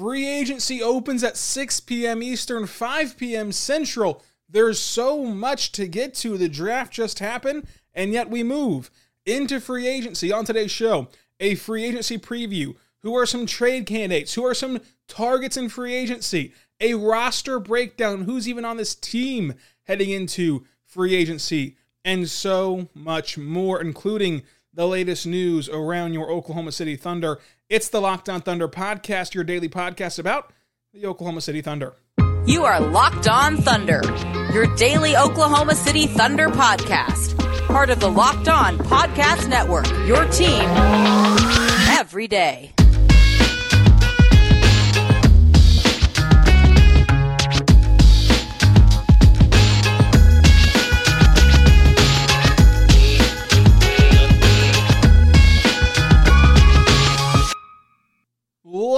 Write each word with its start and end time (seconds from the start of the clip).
Free 0.00 0.26
agency 0.26 0.82
opens 0.82 1.22
at 1.22 1.36
6 1.36 1.80
p.m. 1.80 2.22
Eastern, 2.22 2.66
5 2.66 3.18
p.m. 3.18 3.52
Central. 3.52 4.22
There's 4.48 4.78
so 4.78 5.26
much 5.26 5.72
to 5.72 5.86
get 5.86 6.14
to. 6.14 6.38
The 6.38 6.48
draft 6.48 6.90
just 6.90 7.18
happened, 7.18 7.66
and 7.92 8.10
yet 8.10 8.30
we 8.30 8.42
move 8.42 8.90
into 9.26 9.60
free 9.60 9.86
agency 9.86 10.32
on 10.32 10.46
today's 10.46 10.70
show. 10.70 11.08
A 11.38 11.54
free 11.54 11.84
agency 11.84 12.16
preview. 12.16 12.76
Who 13.00 13.14
are 13.14 13.26
some 13.26 13.44
trade 13.44 13.84
candidates? 13.84 14.32
Who 14.32 14.46
are 14.46 14.54
some 14.54 14.80
targets 15.06 15.58
in 15.58 15.68
free 15.68 15.94
agency? 15.94 16.54
A 16.80 16.94
roster 16.94 17.60
breakdown. 17.60 18.22
Who's 18.22 18.48
even 18.48 18.64
on 18.64 18.78
this 18.78 18.94
team 18.94 19.52
heading 19.82 20.08
into 20.08 20.64
free 20.82 21.14
agency? 21.14 21.76
And 22.06 22.26
so 22.30 22.88
much 22.94 23.36
more, 23.36 23.82
including 23.82 24.44
the 24.72 24.86
latest 24.86 25.26
news 25.26 25.68
around 25.68 26.12
your 26.12 26.30
Oklahoma 26.30 26.72
City 26.72 26.96
Thunder. 26.96 27.38
It's 27.68 27.88
the 27.88 28.00
Locked 28.00 28.28
On 28.28 28.40
Thunder 28.40 28.68
podcast, 28.68 29.34
your 29.34 29.44
daily 29.44 29.68
podcast 29.68 30.18
about 30.18 30.52
the 30.92 31.06
Oklahoma 31.06 31.40
City 31.40 31.60
Thunder. 31.60 31.94
You 32.46 32.64
are 32.64 32.80
Locked 32.80 33.28
On 33.28 33.56
Thunder, 33.56 34.02
your 34.52 34.74
daily 34.76 35.16
Oklahoma 35.16 35.74
City 35.74 36.06
Thunder 36.06 36.48
podcast. 36.48 37.36
Part 37.66 37.90
of 37.90 38.00
the 38.00 38.10
Locked 38.10 38.48
On 38.48 38.78
Podcast 38.78 39.48
Network, 39.48 39.88
your 40.06 40.24
team 40.26 40.62
every 41.88 42.26
day. 42.26 42.72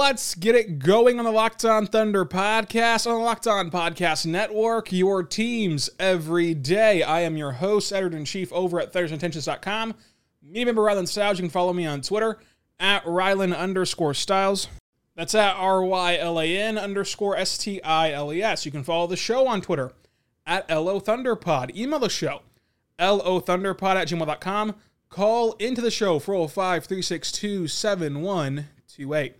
Let's 0.03 0.35
get 0.35 0.53
it 0.53 0.79
going 0.79 1.17
on 1.17 1.23
the 1.23 1.31
Locked 1.31 1.63
On 1.63 1.87
Thunder 1.87 2.25
podcast 2.25 3.07
on 3.07 3.13
the 3.13 3.23
Locked 3.23 3.47
On 3.47 3.71
Podcast 3.71 4.25
Network, 4.25 4.91
your 4.91 5.23
teams 5.23 5.89
every 5.97 6.53
day. 6.53 7.01
I 7.01 7.21
am 7.21 7.37
your 7.37 7.53
host, 7.53 7.93
editor 7.93 8.17
in 8.17 8.25
chief 8.25 8.51
over 8.51 8.81
at 8.81 8.91
ThunderousIntentions.com. 8.91 9.95
Media 10.41 10.65
member 10.65 10.81
Rylan 10.81 11.07
Stiles. 11.07 11.37
You 11.37 11.43
can 11.43 11.49
follow 11.49 11.71
me 11.71 11.85
on 11.85 12.01
Twitter 12.01 12.37
at 12.81 13.05
Rylan 13.05 13.57
underscore 13.57 14.13
Stiles. 14.13 14.67
That's 15.15 15.33
at 15.35 15.55
R 15.55 15.81
Y 15.81 16.17
L 16.17 16.37
A 16.37 16.57
N 16.57 16.77
underscore 16.77 17.37
S 17.37 17.57
T 17.57 17.81
I 17.81 18.11
L 18.11 18.33
E 18.33 18.43
S. 18.43 18.65
You 18.65 18.73
can 18.73 18.83
follow 18.83 19.07
the 19.07 19.15
show 19.15 19.47
on 19.47 19.61
Twitter 19.61 19.93
at 20.45 20.69
LO 20.69 20.99
Thunderpod. 20.99 21.77
Email 21.77 21.99
the 21.99 22.09
show, 22.09 22.41
LO 22.99 23.39
Thunderpod 23.39 23.95
at 23.95 24.09
gmail.com. 24.09 24.75
Call 25.07 25.53
into 25.53 25.79
the 25.79 25.89
show, 25.89 26.19
405 26.19 26.83
362 26.83 27.69
7128 27.69 29.35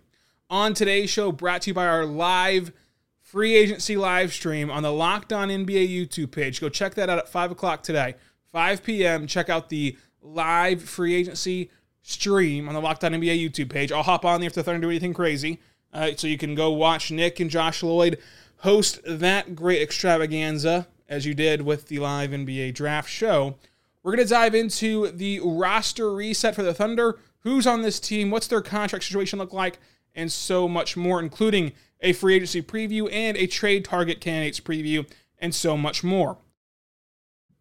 on 0.50 0.74
today's 0.74 1.10
show, 1.10 1.32
brought 1.32 1.62
to 1.62 1.70
you 1.70 1.74
by 1.74 1.86
our 1.86 2.04
live 2.04 2.72
free 3.20 3.54
agency 3.54 3.96
live 3.96 4.32
stream 4.32 4.70
on 4.70 4.82
the 4.82 4.92
Locked 4.92 5.32
On 5.32 5.48
NBA 5.48 5.88
YouTube 5.88 6.30
page. 6.30 6.60
Go 6.60 6.68
check 6.68 6.94
that 6.94 7.08
out 7.08 7.18
at 7.18 7.28
5 7.28 7.50
o'clock 7.50 7.82
today, 7.82 8.14
5 8.52 8.82
p.m. 8.82 9.26
Check 9.26 9.48
out 9.48 9.68
the 9.68 9.96
live 10.22 10.82
free 10.82 11.14
agency 11.14 11.70
stream 12.02 12.68
on 12.68 12.74
the 12.74 12.80
Locked 12.80 13.04
On 13.04 13.12
NBA 13.12 13.42
YouTube 13.42 13.70
page. 13.70 13.90
I'll 13.90 14.02
hop 14.02 14.24
on 14.24 14.40
there 14.40 14.48
if 14.48 14.54
the 14.54 14.62
Thunder 14.62 14.80
do 14.80 14.90
anything 14.90 15.14
crazy. 15.14 15.60
Uh, 15.92 16.10
so 16.16 16.26
you 16.26 16.38
can 16.38 16.54
go 16.54 16.70
watch 16.70 17.10
Nick 17.10 17.40
and 17.40 17.50
Josh 17.50 17.82
Lloyd 17.82 18.18
host 18.58 19.00
that 19.04 19.54
great 19.54 19.82
extravaganza 19.82 20.88
as 21.08 21.26
you 21.26 21.34
did 21.34 21.62
with 21.62 21.88
the 21.88 21.98
live 21.98 22.30
NBA 22.30 22.74
draft 22.74 23.08
show. 23.08 23.56
We're 24.02 24.16
going 24.16 24.26
to 24.26 24.32
dive 24.32 24.54
into 24.54 25.10
the 25.10 25.40
roster 25.40 26.12
reset 26.14 26.54
for 26.54 26.62
the 26.62 26.74
Thunder. 26.74 27.18
Who's 27.40 27.66
on 27.66 27.82
this 27.82 28.00
team? 28.00 28.30
What's 28.30 28.46
their 28.46 28.62
contract 28.62 29.04
situation 29.04 29.38
look 29.38 29.52
like? 29.52 29.78
And 30.14 30.30
so 30.30 30.68
much 30.68 30.96
more, 30.96 31.20
including 31.20 31.72
a 32.00 32.12
free 32.12 32.36
agency 32.36 32.62
preview 32.62 33.12
and 33.12 33.36
a 33.36 33.46
trade 33.46 33.84
target 33.84 34.20
candidates 34.20 34.60
preview, 34.60 35.10
and 35.38 35.54
so 35.54 35.76
much 35.76 36.04
more. 36.04 36.38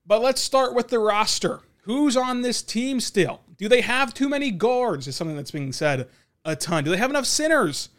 But 0.05 0.21
let's 0.21 0.41
start 0.41 0.75
with 0.75 0.89
the 0.89 0.99
roster. 0.99 1.61
Who's 1.83 2.15
on 2.15 2.41
this 2.41 2.61
team 2.61 2.99
still? 2.99 3.41
Do 3.57 3.67
they 3.67 3.81
have 3.81 4.13
too 4.13 4.29
many 4.29 4.51
guards? 4.51 5.07
Is 5.07 5.15
something 5.15 5.35
that's 5.35 5.51
being 5.51 5.73
said 5.73 6.07
a 6.45 6.55
ton. 6.55 6.83
Do 6.83 6.91
they 6.91 6.97
have 6.97 7.09
enough 7.09 7.25
centers? 7.25 7.89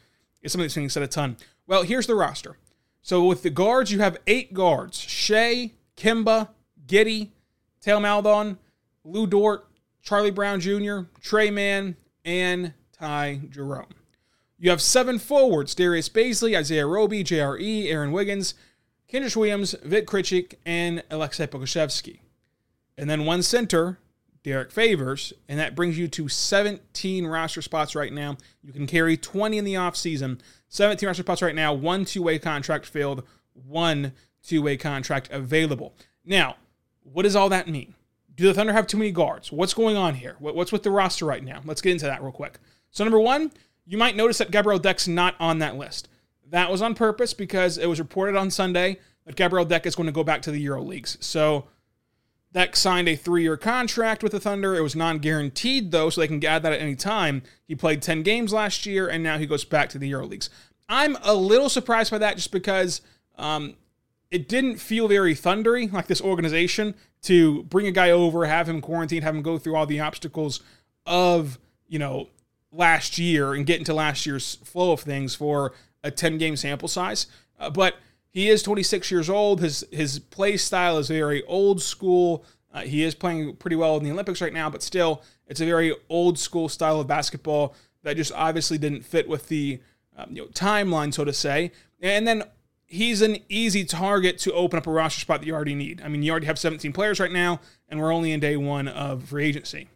Is 0.42 0.52
something 0.52 0.64
that's 0.64 0.74
being 0.74 0.88
said 0.88 1.02
a 1.02 1.08
ton. 1.08 1.36
Well, 1.66 1.82
here's 1.82 2.06
the 2.06 2.14
roster. 2.14 2.58
So 3.02 3.24
with 3.24 3.42
the 3.42 3.50
guards, 3.50 3.90
you 3.90 4.00
have 4.00 4.18
eight 4.26 4.54
guards: 4.54 4.98
Shai, 4.98 5.72
Kemba, 5.96 6.48
Giddey, 6.86 7.30
Theo 7.80 8.00
Maledon, 8.00 8.58
Lu 9.04 9.26
Dort, 9.26 9.66
Charlie 10.02 10.30
Brown 10.30 10.60
Jr., 10.60 11.00
Trey 11.20 11.50
Mann, 11.50 11.96
and 12.24 12.72
Ty 12.92 13.40
Jerome. 13.50 13.86
You 14.58 14.70
have 14.70 14.80
seven 14.80 15.18
forwards 15.18 15.74
Darius 15.74 16.08
Bazley, 16.08 16.56
Isaiah 16.56 16.86
Roby, 16.86 17.24
JRE, 17.24 17.86
Aaron 17.86 18.12
Wiggins, 18.12 18.54
Kenrich 19.10 19.36
Williams, 19.36 19.74
Vit 19.82 20.06
Krejci, 20.06 20.54
and 20.64 21.02
Aleksej 21.10 21.48
Pokusevski. 21.48 22.20
And 22.96 23.10
then 23.10 23.24
one 23.24 23.42
center, 23.42 23.98
Derrick 24.44 24.70
Favors, 24.70 25.32
and 25.48 25.58
that 25.58 25.74
brings 25.74 25.98
you 25.98 26.06
to 26.08 26.28
17 26.28 27.26
roster 27.26 27.62
spots 27.62 27.94
right 27.94 28.12
now. 28.12 28.36
You 28.62 28.72
can 28.72 28.86
carry 28.86 29.16
20 29.16 29.58
in 29.58 29.64
the 29.64 29.74
offseason. 29.74 30.40
17 30.68 31.06
roster 31.06 31.22
spots 31.22 31.42
right 31.42 31.54
now, 31.54 31.72
one 31.72 32.04
two 32.04 32.22
way 32.22 32.38
contract 32.38 32.86
filled, 32.86 33.24
one 33.52 34.12
two 34.42 34.62
way 34.62 34.76
contract 34.76 35.30
available. 35.30 35.94
Now, 36.24 36.56
what 37.02 37.22
does 37.22 37.36
all 37.36 37.48
that 37.48 37.68
mean? 37.68 37.94
Do 38.34 38.44
the 38.44 38.54
Thunder 38.54 38.72
have 38.72 38.86
too 38.86 38.96
many 38.96 39.12
guards? 39.12 39.52
What's 39.52 39.74
going 39.74 39.96
on 39.96 40.14
here? 40.14 40.36
What's 40.38 40.72
with 40.72 40.82
the 40.82 40.90
roster 40.90 41.24
right 41.24 41.42
now? 41.42 41.60
Let's 41.64 41.80
get 41.80 41.92
into 41.92 42.06
that 42.06 42.22
real 42.22 42.32
quick. 42.32 42.58
So, 42.90 43.04
number 43.04 43.20
one, 43.20 43.52
you 43.86 43.98
might 43.98 44.16
notice 44.16 44.38
that 44.38 44.50
Gabriel 44.50 44.78
Deck's 44.78 45.08
not 45.08 45.34
on 45.38 45.58
that 45.58 45.76
list. 45.76 46.08
That 46.50 46.70
was 46.70 46.82
on 46.82 46.94
purpose 46.94 47.34
because 47.34 47.78
it 47.78 47.88
was 47.88 47.98
reported 47.98 48.36
on 48.36 48.50
Sunday 48.50 48.98
that 49.26 49.36
Gabriel 49.36 49.64
Deck 49.64 49.86
is 49.86 49.94
going 49.94 50.06
to 50.06 50.12
go 50.12 50.24
back 50.24 50.42
to 50.42 50.50
the 50.50 50.60
Euro 50.60 50.82
Leagues. 50.82 51.16
So 51.20 51.66
Deck 52.52 52.76
signed 52.76 53.08
a 53.08 53.16
three-year 53.16 53.56
contract 53.56 54.22
with 54.22 54.32
the 54.32 54.40
Thunder. 54.40 54.74
It 54.76 54.82
was 54.82 54.94
non-guaranteed 54.94 55.90
though, 55.90 56.10
so 56.10 56.20
they 56.20 56.28
can 56.28 56.44
add 56.44 56.62
that 56.62 56.72
at 56.72 56.80
any 56.80 56.94
time. 56.94 57.42
He 57.66 57.74
played 57.74 58.00
10 58.00 58.22
games 58.22 58.52
last 58.52 58.86
year, 58.86 59.08
and 59.08 59.22
now 59.22 59.38
he 59.38 59.46
goes 59.46 59.64
back 59.64 59.88
to 59.90 59.98
the 59.98 60.08
Euro 60.08 60.26
Leagues. 60.26 60.50
I'm 60.88 61.16
a 61.22 61.34
little 61.34 61.68
surprised 61.68 62.10
by 62.10 62.18
that 62.18 62.36
just 62.36 62.52
because 62.52 63.00
um, 63.36 63.74
it 64.30 64.48
didn't 64.48 64.76
feel 64.76 65.08
very 65.08 65.34
thundery, 65.34 65.92
like 65.92 66.06
this 66.06 66.20
organization, 66.20 66.94
to 67.22 67.64
bring 67.64 67.86
a 67.86 67.92
guy 67.92 68.10
over, 68.10 68.44
have 68.46 68.68
him 68.68 68.80
quarantined, 68.80 69.24
have 69.24 69.34
him 69.34 69.42
go 69.42 69.58
through 69.58 69.76
all 69.76 69.86
the 69.86 70.00
obstacles 70.00 70.60
of, 71.06 71.58
you 71.88 71.98
know, 71.98 72.28
last 72.74 73.18
year 73.18 73.54
and 73.54 73.66
get 73.66 73.78
into 73.78 73.94
last 73.94 74.26
year's 74.26 74.56
flow 74.56 74.92
of 74.92 75.00
things 75.00 75.34
for 75.34 75.72
a 76.02 76.10
10 76.10 76.38
game 76.38 76.56
sample 76.56 76.88
size. 76.88 77.26
Uh, 77.58 77.70
but 77.70 77.96
he 78.30 78.48
is 78.48 78.62
26 78.62 79.10
years 79.10 79.30
old. 79.30 79.60
His 79.60 79.86
his 79.92 80.18
play 80.18 80.56
style 80.56 80.98
is 80.98 81.08
very 81.08 81.44
old 81.44 81.80
school. 81.80 82.44
Uh, 82.72 82.80
he 82.80 83.04
is 83.04 83.14
playing 83.14 83.54
pretty 83.56 83.76
well 83.76 83.96
in 83.96 84.02
the 84.02 84.10
Olympics 84.10 84.40
right 84.40 84.52
now, 84.52 84.68
but 84.68 84.82
still, 84.82 85.22
it's 85.46 85.60
a 85.60 85.64
very 85.64 85.94
old 86.08 86.38
school 86.38 86.68
style 86.68 87.00
of 87.00 87.06
basketball 87.06 87.74
that 88.02 88.16
just 88.16 88.32
obviously 88.32 88.76
didn't 88.76 89.02
fit 89.02 89.28
with 89.28 89.48
the 89.48 89.80
um, 90.16 90.26
you 90.30 90.42
know, 90.42 90.48
timeline, 90.48 91.14
so 91.14 91.24
to 91.24 91.32
say. 91.32 91.70
And 92.00 92.26
then 92.26 92.42
he's 92.86 93.22
an 93.22 93.38
easy 93.48 93.84
target 93.84 94.38
to 94.38 94.52
open 94.52 94.78
up 94.78 94.86
a 94.88 94.90
roster 94.90 95.20
spot 95.20 95.40
that 95.40 95.46
you 95.46 95.54
already 95.54 95.76
need. 95.76 96.02
I 96.02 96.08
mean, 96.08 96.22
you 96.22 96.32
already 96.32 96.46
have 96.46 96.58
17 96.58 96.92
players 96.92 97.20
right 97.20 97.32
now, 97.32 97.60
and 97.88 98.00
we're 98.00 98.12
only 98.12 98.32
in 98.32 98.40
day 98.40 98.56
one 98.56 98.88
of 98.88 99.24
free 99.24 99.44
agency. 99.44 99.88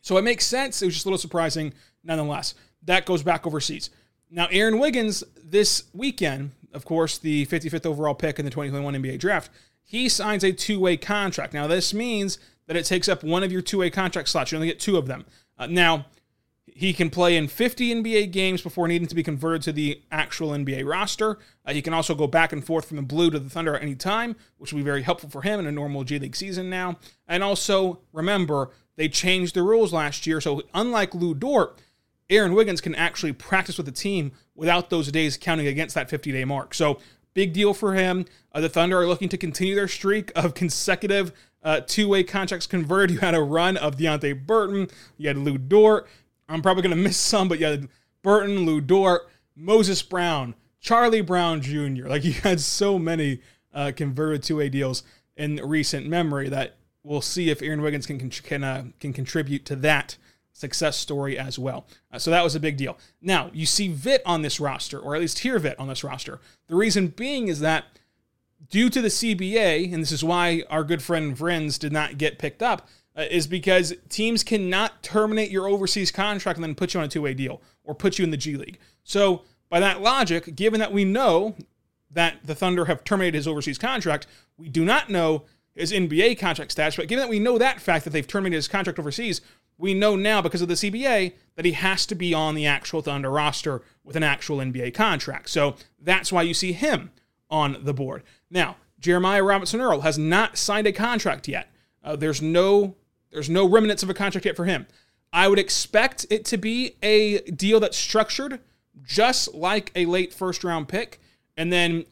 So 0.00 0.16
it 0.16 0.22
makes 0.22 0.46
sense. 0.46 0.80
It 0.82 0.86
was 0.86 0.94
just 0.94 1.06
a 1.06 1.08
little 1.08 1.18
surprising 1.18 1.72
nonetheless. 2.02 2.54
That 2.84 3.06
goes 3.06 3.22
back 3.22 3.46
overseas. 3.46 3.90
Now, 4.30 4.48
Aaron 4.50 4.78
Wiggins 4.78 5.24
this 5.42 5.84
weekend, 5.92 6.52
of 6.72 6.84
course, 6.84 7.18
the 7.18 7.46
55th 7.46 7.86
overall 7.86 8.14
pick 8.14 8.38
in 8.38 8.44
the 8.44 8.50
2021 8.50 8.94
NBA 8.94 9.18
draft, 9.18 9.50
he 9.82 10.08
signs 10.08 10.44
a 10.44 10.52
two 10.52 10.78
way 10.78 10.96
contract. 10.96 11.52
Now, 11.52 11.66
this 11.66 11.92
means 11.92 12.38
that 12.66 12.76
it 12.76 12.84
takes 12.84 13.08
up 13.08 13.24
one 13.24 13.42
of 13.42 13.50
your 13.50 13.62
two 13.62 13.78
way 13.78 13.90
contract 13.90 14.28
slots. 14.28 14.52
You 14.52 14.56
only 14.56 14.68
get 14.68 14.78
two 14.78 14.96
of 14.96 15.06
them. 15.06 15.24
Uh, 15.58 15.66
now, 15.66 16.06
he 16.66 16.92
can 16.92 17.10
play 17.10 17.36
in 17.36 17.48
50 17.48 17.96
NBA 17.96 18.30
games 18.30 18.62
before 18.62 18.86
needing 18.86 19.08
to 19.08 19.14
be 19.14 19.22
converted 19.22 19.62
to 19.62 19.72
the 19.72 20.00
actual 20.10 20.50
NBA 20.50 20.86
roster. 20.86 21.38
Uh, 21.66 21.72
he 21.72 21.82
can 21.82 21.92
also 21.92 22.14
go 22.14 22.26
back 22.26 22.52
and 22.52 22.64
forth 22.64 22.86
from 22.86 22.96
the 22.96 23.02
Blue 23.02 23.30
to 23.30 23.38
the 23.38 23.50
Thunder 23.50 23.74
at 23.74 23.82
any 23.82 23.94
time, 23.94 24.36
which 24.58 24.72
will 24.72 24.78
be 24.78 24.84
very 24.84 25.02
helpful 25.02 25.28
for 25.28 25.42
him 25.42 25.60
in 25.60 25.66
a 25.66 25.72
normal 25.72 26.04
G 26.04 26.18
League 26.18 26.36
season 26.36 26.70
now. 26.70 26.96
And 27.26 27.42
also, 27.42 28.00
remember, 28.12 28.70
they 29.00 29.08
changed 29.08 29.54
the 29.54 29.62
rules 29.62 29.94
last 29.94 30.26
year. 30.26 30.42
So, 30.42 30.60
unlike 30.74 31.14
Lu 31.14 31.32
Dort, 31.32 31.80
Aaron 32.28 32.52
Wiggins 32.52 32.82
can 32.82 32.94
actually 32.94 33.32
practice 33.32 33.78
with 33.78 33.86
the 33.86 33.92
team 33.92 34.32
without 34.54 34.90
those 34.90 35.10
days 35.10 35.38
counting 35.38 35.66
against 35.66 35.94
that 35.94 36.10
50 36.10 36.32
day 36.32 36.44
mark. 36.44 36.74
So, 36.74 36.98
big 37.32 37.54
deal 37.54 37.72
for 37.72 37.94
him. 37.94 38.26
Uh, 38.52 38.60
the 38.60 38.68
Thunder 38.68 39.00
are 39.00 39.06
looking 39.06 39.30
to 39.30 39.38
continue 39.38 39.74
their 39.74 39.88
streak 39.88 40.30
of 40.36 40.52
consecutive 40.52 41.32
uh, 41.62 41.80
two 41.80 42.08
way 42.08 42.22
contracts 42.22 42.66
converted. 42.66 43.10
You 43.14 43.20
had 43.20 43.34
a 43.34 43.40
run 43.40 43.78
of 43.78 43.96
Deonte 43.96 44.46
Burton, 44.46 44.88
you 45.16 45.28
had 45.28 45.38
Lu 45.38 45.56
Dort. 45.56 46.06
I'm 46.46 46.60
probably 46.60 46.82
going 46.82 46.94
to 46.94 47.02
miss 47.02 47.16
some, 47.16 47.48
but 47.48 47.58
you 47.58 47.64
had 47.64 47.88
Burton, 48.20 48.66
Lu 48.66 48.82
Dort, 48.82 49.30
Moses 49.56 50.02
Brown, 50.02 50.54
Charlie 50.78 51.22
Brown 51.22 51.62
Jr. 51.62 52.06
Like 52.06 52.24
you 52.26 52.32
had 52.32 52.60
so 52.60 52.98
many 52.98 53.40
uh, 53.72 53.92
converted 53.96 54.42
two 54.42 54.56
way 54.56 54.68
deals 54.68 55.04
in 55.38 55.56
recent 55.56 56.06
memory 56.06 56.50
that 56.50 56.76
we'll 57.02 57.20
see 57.20 57.50
if 57.50 57.62
Aaron 57.62 57.82
Wiggins 57.82 58.06
can 58.06 58.30
can 58.30 58.64
uh, 58.64 58.84
can 58.98 59.12
contribute 59.12 59.64
to 59.66 59.76
that 59.76 60.16
success 60.52 60.96
story 60.96 61.38
as 61.38 61.58
well. 61.58 61.86
Uh, 62.12 62.18
so 62.18 62.30
that 62.30 62.44
was 62.44 62.54
a 62.54 62.60
big 62.60 62.76
deal. 62.76 62.98
Now, 63.20 63.50
you 63.52 63.66
see 63.66 63.88
Vit 63.88 64.22
on 64.26 64.42
this 64.42 64.60
roster, 64.60 64.98
or 64.98 65.14
at 65.14 65.20
least 65.20 65.40
hear 65.40 65.58
Vit 65.58 65.78
on 65.78 65.88
this 65.88 66.04
roster. 66.04 66.40
The 66.68 66.74
reason 66.74 67.08
being 67.08 67.48
is 67.48 67.60
that 67.60 67.86
due 68.68 68.90
to 68.90 69.00
the 69.00 69.08
CBA, 69.08 69.92
and 69.92 70.02
this 70.02 70.12
is 70.12 70.22
why 70.22 70.62
our 70.68 70.84
good 70.84 71.02
friend 71.02 71.36
Friends 71.36 71.78
did 71.78 71.92
not 71.92 72.18
get 72.18 72.38
picked 72.38 72.62
up, 72.62 72.88
uh, 73.16 73.22
is 73.30 73.46
because 73.46 73.94
teams 74.08 74.44
cannot 74.44 75.02
terminate 75.02 75.50
your 75.50 75.68
overseas 75.68 76.10
contract 76.10 76.58
and 76.58 76.64
then 76.64 76.74
put 76.74 76.94
you 76.94 77.00
on 77.00 77.06
a 77.06 77.08
two 77.08 77.22
way 77.22 77.34
deal 77.34 77.60
or 77.84 77.94
put 77.94 78.18
you 78.18 78.24
in 78.24 78.30
the 78.30 78.36
G 78.36 78.56
League. 78.56 78.78
So, 79.02 79.42
by 79.68 79.80
that 79.80 80.00
logic, 80.00 80.56
given 80.56 80.80
that 80.80 80.92
we 80.92 81.04
know 81.04 81.56
that 82.10 82.38
the 82.44 82.56
Thunder 82.56 82.86
have 82.86 83.04
terminated 83.04 83.36
his 83.36 83.46
overseas 83.46 83.78
contract, 83.78 84.26
we 84.56 84.68
do 84.68 84.84
not 84.84 85.10
know 85.10 85.44
his 85.80 85.92
NBA 85.92 86.38
contract 86.38 86.72
status. 86.72 86.96
But 86.96 87.08
given 87.08 87.22
that 87.22 87.30
we 87.30 87.38
know 87.38 87.58
that 87.58 87.80
fact 87.80 88.04
that 88.04 88.10
they've 88.10 88.26
terminated 88.26 88.56
his 88.58 88.68
contract 88.68 88.98
overseas, 88.98 89.40
we 89.78 89.94
know 89.94 90.14
now 90.14 90.42
because 90.42 90.62
of 90.62 90.68
the 90.68 90.74
CBA 90.74 91.32
that 91.56 91.64
he 91.64 91.72
has 91.72 92.06
to 92.06 92.14
be 92.14 92.34
on 92.34 92.54
the 92.54 92.66
actual 92.66 93.02
Thunder 93.02 93.30
roster 93.30 93.82
with 94.04 94.16
an 94.16 94.22
actual 94.22 94.58
NBA 94.58 94.94
contract. 94.94 95.48
So 95.48 95.76
that's 96.00 96.30
why 96.30 96.42
you 96.42 96.54
see 96.54 96.72
him 96.72 97.10
on 97.48 97.78
the 97.82 97.94
board. 97.94 98.22
Now, 98.50 98.76
Jeremiah 98.98 99.42
Robinson 99.42 99.80
Earl 99.80 100.02
has 100.02 100.18
not 100.18 100.58
signed 100.58 100.86
a 100.86 100.92
contract 100.92 101.48
yet. 101.48 101.70
Uh, 102.04 102.16
there's 102.16 102.42
no 102.42 102.96
there's 103.30 103.48
no 103.48 103.66
remnants 103.66 104.02
of 104.02 104.10
a 104.10 104.14
contract 104.14 104.44
yet 104.44 104.56
for 104.56 104.64
him. 104.64 104.86
I 105.32 105.48
would 105.48 105.58
expect 105.58 106.26
it 106.30 106.44
to 106.46 106.56
be 106.56 106.96
a 107.02 107.38
deal 107.42 107.78
that's 107.80 107.96
structured 107.96 108.60
just 109.02 109.54
like 109.54 109.92
a 109.94 110.06
late 110.06 110.34
first 110.34 110.64
round 110.64 110.88
pick, 110.88 111.20
and 111.56 111.72
then 111.72 112.04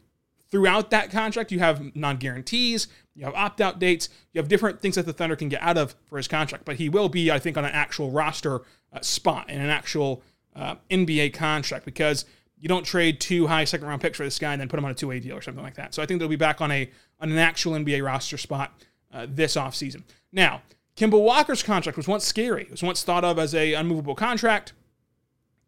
throughout 0.49 0.89
that 0.91 1.11
contract 1.11 1.51
you 1.51 1.59
have 1.59 1.95
non 1.95 2.17
guarantees, 2.17 2.87
you 3.19 3.25
have 3.25 3.35
opt 3.35 3.59
out 3.59 3.79
dates. 3.79 4.07
You 4.31 4.39
have 4.39 4.47
different 4.47 4.79
things 4.79 4.95
that 4.95 5.05
the 5.05 5.11
Thunder 5.11 5.35
can 5.35 5.49
get 5.49 5.61
out 5.61 5.77
of 5.77 5.93
for 6.05 6.15
his 6.15 6.27
contract. 6.29 6.63
But 6.63 6.77
he 6.77 6.87
will 6.87 7.09
be, 7.09 7.29
I 7.29 7.37
think, 7.37 7.57
on 7.57 7.65
an 7.65 7.71
actual 7.71 8.11
roster 8.11 8.61
uh, 8.93 9.01
spot 9.01 9.49
in 9.49 9.59
an 9.59 9.69
actual 9.69 10.23
uh, 10.55 10.75
NBA 10.89 11.33
contract 11.33 11.83
because 11.83 12.23
you 12.57 12.69
don't 12.69 12.85
trade 12.85 13.19
two 13.19 13.47
high 13.47 13.65
second 13.65 13.87
round 13.87 14.01
picks 14.01 14.15
for 14.15 14.23
this 14.23 14.39
guy 14.39 14.53
and 14.53 14.61
then 14.61 14.69
put 14.69 14.77
him 14.77 14.85
on 14.85 14.91
a 14.91 14.95
two 14.95 15.09
way 15.09 15.19
deal 15.19 15.35
or 15.35 15.41
something 15.41 15.63
like 15.63 15.75
that. 15.75 15.93
So 15.93 16.01
I 16.01 16.05
think 16.05 16.19
they'll 16.19 16.29
be 16.29 16.37
back 16.37 16.61
on 16.61 16.71
a 16.71 16.89
on 17.19 17.29
an 17.29 17.37
actual 17.37 17.73
NBA 17.73 18.05
roster 18.05 18.37
spot 18.37 18.71
uh, 19.13 19.27
this 19.29 19.57
offseason. 19.57 20.03
Now, 20.31 20.61
Kemba 20.95 21.21
Walker's 21.21 21.61
contract 21.61 21.97
was 21.97 22.07
once 22.07 22.23
scary. 22.23 22.63
It 22.63 22.71
was 22.71 22.83
once 22.83 23.03
thought 23.03 23.25
of 23.25 23.37
as 23.37 23.53
a 23.53 23.73
unmovable 23.73 24.15
contract 24.15 24.71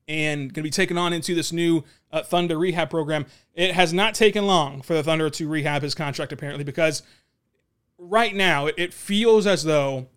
and 0.07 0.53
going 0.53 0.61
to 0.61 0.63
be 0.63 0.69
taken 0.69 0.97
on 0.97 1.13
into 1.13 1.35
this 1.35 1.51
new 1.51 1.83
uh, 2.11 2.21
Thunder 2.21 2.57
rehab 2.57 2.89
program. 2.89 3.25
It 3.53 3.73
has 3.73 3.93
not 3.93 4.13
taken 4.13 4.45
long 4.45 4.81
for 4.81 4.93
the 4.93 5.03
Thunder 5.03 5.29
to 5.29 5.47
rehab 5.47 5.81
his 5.81 5.95
contract, 5.95 6.31
apparently, 6.31 6.63
because 6.63 7.03
right 8.01 8.35
now, 8.35 8.65
it 8.65 8.93
feels 8.93 9.45
as 9.45 9.63
though 9.63 10.07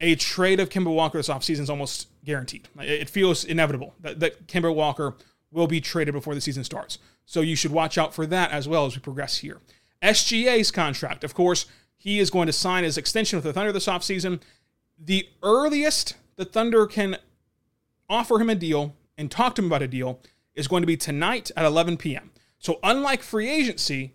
a 0.00 0.16
trade 0.16 0.58
of 0.58 0.68
Kemba 0.68 0.92
Walker 0.92 1.18
this 1.18 1.28
offseason 1.28 1.60
is 1.60 1.70
almost 1.70 2.08
guaranteed. 2.24 2.68
It 2.80 3.08
feels 3.08 3.44
inevitable 3.44 3.94
that, 4.00 4.20
that 4.20 4.46
Kemba 4.48 4.74
Walker 4.74 5.14
will 5.52 5.68
be 5.68 5.80
traded 5.80 6.12
before 6.12 6.34
the 6.34 6.40
season 6.40 6.64
starts. 6.64 6.98
So 7.24 7.40
you 7.40 7.54
should 7.54 7.70
watch 7.70 7.96
out 7.96 8.12
for 8.12 8.26
that 8.26 8.50
as 8.50 8.68
well 8.68 8.84
as 8.84 8.96
we 8.96 9.00
progress 9.00 9.38
here. 9.38 9.60
SGA's 10.02 10.72
contract, 10.72 11.22
of 11.22 11.34
course, 11.34 11.66
he 11.96 12.18
is 12.18 12.30
going 12.30 12.46
to 12.46 12.52
sign 12.52 12.82
his 12.82 12.98
extension 12.98 13.36
with 13.36 13.44
the 13.44 13.52
Thunder 13.52 13.70
this 13.70 13.86
offseason. 13.86 14.40
The 14.98 15.28
earliest 15.42 16.16
the 16.34 16.44
Thunder 16.44 16.86
can 16.86 17.18
offer 18.08 18.40
him 18.40 18.50
a 18.50 18.56
deal 18.56 18.96
and 19.16 19.30
talk 19.30 19.54
to 19.54 19.62
him 19.62 19.66
about 19.66 19.82
a 19.82 19.88
deal 19.88 20.20
is 20.56 20.66
going 20.66 20.82
to 20.82 20.86
be 20.86 20.96
tonight 20.96 21.52
at 21.56 21.64
11 21.64 21.98
p.m. 21.98 22.32
So, 22.58 22.80
unlike 22.82 23.22
free 23.22 23.48
agency, 23.48 24.14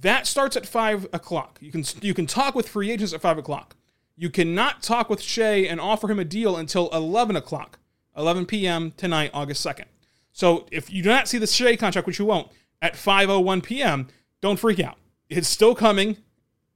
that 0.00 0.26
starts 0.26 0.56
at 0.56 0.66
five 0.66 1.06
o'clock. 1.12 1.58
You 1.60 1.70
can 1.70 1.84
you 2.00 2.14
can 2.14 2.26
talk 2.26 2.54
with 2.54 2.68
free 2.68 2.90
agents 2.90 3.12
at 3.12 3.20
five 3.20 3.38
o'clock. 3.38 3.76
You 4.16 4.30
cannot 4.30 4.82
talk 4.82 5.10
with 5.10 5.20
Shai 5.20 5.66
and 5.68 5.80
offer 5.80 6.10
him 6.10 6.18
a 6.18 6.24
deal 6.24 6.56
until 6.56 6.88
eleven 6.90 7.36
o'clock, 7.36 7.78
eleven 8.16 8.46
p.m. 8.46 8.92
tonight, 8.96 9.30
August 9.34 9.60
second. 9.60 9.86
So 10.32 10.66
if 10.70 10.92
you 10.92 11.02
do 11.02 11.08
not 11.08 11.28
see 11.28 11.38
the 11.38 11.46
Shai 11.46 11.76
contract, 11.76 12.06
which 12.06 12.18
you 12.18 12.24
won't, 12.24 12.50
at 12.82 12.94
5:01 12.94 13.62
p.m., 13.62 14.08
don't 14.40 14.58
freak 14.58 14.80
out. 14.80 14.96
It's 15.28 15.48
still 15.48 15.74
coming. 15.74 16.16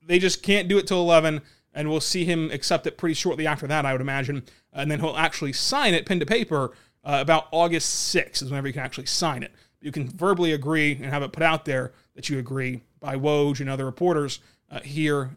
They 0.07 0.19
just 0.19 0.43
can't 0.43 0.69
do 0.69 0.79
it 0.79 0.87
till 0.87 1.01
11, 1.01 1.43
and 1.75 1.91
we'll 1.91 2.01
see 2.01 2.25
him 2.25 2.51
accept 2.51 2.87
it 2.87 2.97
pretty 2.97 3.15
shortly 3.15 3.47
after 3.47 3.67
that, 3.67 3.85
I 3.85 3.93
would 3.93 4.01
imagine, 4.01 4.45
and 4.73 4.91
then 4.91 5.01
he'll 5.01 5.17
actually 5.17 5.53
sign 5.53 5.93
it, 5.93 6.07
pen 6.07 6.19
to 6.21 6.25
paper, 6.25 6.73
uh, 7.05 7.19
about 7.21 7.49
August 7.51 8.15
6th 8.15 8.43
is 8.43 8.51
whenever 8.51 8.69
you 8.69 8.73
can 8.73 8.83
actually 8.83 9.07
sign 9.07 9.43
it. 9.43 9.53
You 9.81 9.93
can 9.93 10.09
verbally 10.09 10.53
agree 10.53 10.93
and 10.93 11.07
have 11.07 11.23
it 11.23 11.33
put 11.33 11.43
out 11.43 11.65
there 11.67 11.93
that 12.15 12.29
you 12.29 12.39
agree 12.39 12.83
by 13.01 13.17
Woj 13.17 13.61
and 13.61 13.71
other 13.71 13.85
reporters 13.85 14.41
uh, 14.71 14.81
here 14.81 15.37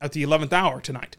at 0.00 0.12
the 0.12 0.22
11th 0.22 0.52
hour 0.52 0.80
tonight. 0.80 1.16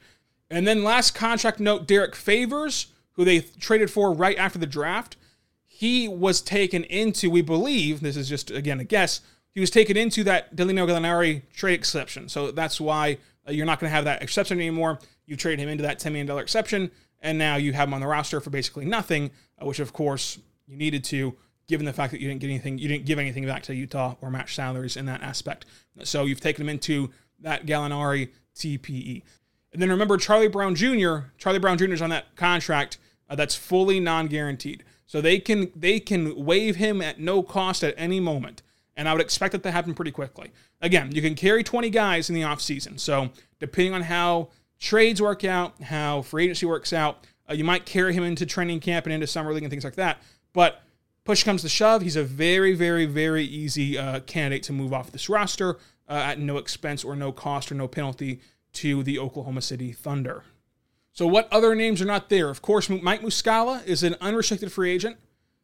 And 0.50 0.67
then 0.67 0.83
last 0.83 1.15
contract 1.15 1.59
note 1.59 1.88
Derrick 1.88 2.15
Favors, 2.15 2.88
who 3.13 3.25
they 3.25 3.41
traded 3.41 3.89
for 3.89 4.13
right 4.13 4.38
after 4.38 4.59
the 4.59 4.67
draft, 4.67 5.17
he 5.65 6.07
was 6.07 6.41
taken 6.41 6.83
into, 6.83 7.29
we 7.29 7.41
believe, 7.41 8.01
this 8.01 8.15
is 8.15 8.29
just 8.29 8.51
again 8.51 8.79
a 8.79 8.83
guess, 8.83 9.21
he 9.53 9.59
was 9.59 9.69
taken 9.69 9.97
into 9.97 10.23
that 10.23 10.55
Danilo 10.55 10.88
Gallinari 10.88 11.43
trade 11.53 11.73
exception. 11.73 12.29
So 12.29 12.51
that's 12.51 12.81
why 12.81 13.17
uh, 13.47 13.51
you're 13.51 13.65
not 13.65 13.79
going 13.79 13.89
to 13.89 13.95
have 13.95 14.05
that 14.05 14.21
exception 14.21 14.59
anymore. 14.59 15.00
You 15.25 15.35
trade 15.35 15.59
him 15.59 15.69
into 15.69 15.83
that 15.83 16.00
$10 16.00 16.12
million 16.12 16.29
exception, 16.38 16.91
and 17.21 17.38
now 17.38 17.55
you 17.55 17.73
have 17.73 17.88
him 17.88 17.93
on 17.93 18.01
the 18.01 18.07
roster 18.07 18.39
for 18.39 18.50
basically 18.50 18.85
nothing, 18.85 19.31
uh, 19.62 19.65
which 19.65 19.79
of 19.79 19.93
course 19.93 20.39
you 20.67 20.75
needed 20.77 21.03
to 21.05 21.35
given 21.74 21.88
the 21.88 21.92
fact 21.92 22.12
that 22.12 22.22
you 22.22 22.27
didn't 22.27 22.39
get 22.39 22.51
anything, 22.51 22.77
you 22.77 22.88
didn't 22.88 23.06
give 23.06 23.18
anything 23.18 23.48
back 23.48 23.63
to 23.63 23.74
Utah 23.74 24.13
or 24.22 24.30
match 24.30 24.53
salaries 24.53 24.96
in 24.96 25.08
that 25.08 25.24
aspect. 25.24 25.65
So 26.03 26.25
you've 26.25 26.39
taken 26.39 26.63
them 26.63 26.70
into 26.70 27.10
that 27.39 27.65
Gallinari 27.65 28.30
TPE. 28.56 29.24
And 29.72 29.82
then 29.82 29.89
remember 29.89 30.18
Charlie 30.18 30.50
Brown 30.50 30.75
Jr. 30.75 31.30
Charlie 31.39 31.58
Brown 31.58 31.80
Jr. 31.80 31.94
is 31.94 32.01
on 32.03 32.12
that 32.12 32.36
contract 32.36 33.00
uh, 33.27 33.34
that's 33.34 33.56
fully 33.56 34.00
non-guaranteed. 34.00 34.84
So 35.08 35.20
they 35.20 35.39
can 35.39 35.72
they 35.75 36.00
can 36.00 36.46
waive 36.46 36.75
him 36.75 37.01
at 37.01 37.20
no 37.20 37.42
cost 37.42 37.84
at 37.84 37.96
any 37.98 38.20
moment. 38.20 38.62
And 38.96 39.10
I 39.10 39.13
would 39.13 39.22
expect 39.22 39.53
that 39.53 39.63
to 39.63 39.72
happen 39.72 39.96
pretty 39.96 40.12
quickly. 40.12 40.51
Again, 40.80 41.12
you 41.12 41.24
can 41.24 41.34
carry 41.34 41.63
20 41.63 41.89
guys 41.89 42.30
in 42.30 42.36
the 42.36 42.44
offseason. 42.44 43.00
So 43.00 43.32
depending 43.60 43.96
on 43.96 44.03
how 44.03 44.50
trades 44.80 45.20
work 45.20 45.44
out, 45.44 45.82
how 45.82 46.22
free 46.22 46.44
agency 46.44 46.68
works 46.68 46.94
out, 46.94 47.25
uh, 47.50 47.56
you 47.56 47.63
might 47.63 47.88
carry 47.88 48.13
him 48.13 48.24
into 48.24 48.46
training 48.46 48.80
camp 48.80 49.08
and 49.08 49.13
into 49.13 49.25
summer 49.25 49.51
league 49.51 49.63
and 49.63 49.72
things 49.72 49.84
like 49.84 49.96
that. 49.96 50.22
But 50.53 50.84
push 51.24 51.44
comes 51.44 51.62
to 51.62 51.70
shove, 51.70 52.01
he's 52.01 52.15
a 52.15 52.24
very, 52.24 52.74
very, 52.74 53.06
very 53.06 53.44
easy 53.44 53.98
uh, 53.98 54.20
candidate 54.22 54.63
to 54.63 54.74
move 54.74 54.94
off 54.94 55.12
this 55.12 55.30
roster 55.30 55.77
uh, 56.10 56.13
at 56.13 56.39
no 56.39 56.58
expense 56.58 57.03
or 57.03 57.15
no 57.15 57.32
cost 57.32 57.72
or 57.72 57.75
no 57.75 57.88
penalty 57.88 58.42
to 58.74 59.03
the 59.03 59.20
Oklahoma 59.20 59.62
City 59.62 59.92
Thunder. 59.92 60.44
So, 61.12 61.27
what 61.27 61.48
other 61.51 61.75
names 61.75 62.01
are 62.01 62.06
not 62.06 62.30
there? 62.30 62.50
Of 62.50 62.62
course, 62.62 62.89
Mike 62.89 63.22
Muscala 63.22 63.86
is 63.86 64.01
an 64.03 64.15
unrestricted 64.20 64.72
free 64.72 64.92
agent. 64.92 65.18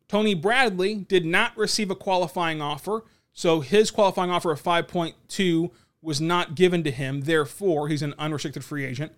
Tony 0.07 0.33
Bradley 0.33 0.95
did 0.95 1.25
not 1.25 1.57
receive 1.57 1.89
a 1.91 1.95
qualifying 1.95 2.61
offer, 2.61 3.03
so 3.33 3.61
his 3.61 3.91
qualifying 3.91 4.31
offer 4.31 4.51
of 4.51 4.61
5.2 4.61 5.71
was 6.01 6.21
not 6.21 6.55
given 6.55 6.83
to 6.83 6.91
him. 6.91 7.21
Therefore, 7.21 7.87
he's 7.87 8.01
an 8.01 8.13
unrestricted 8.17 8.63
free 8.63 8.85
agent. 8.85 9.11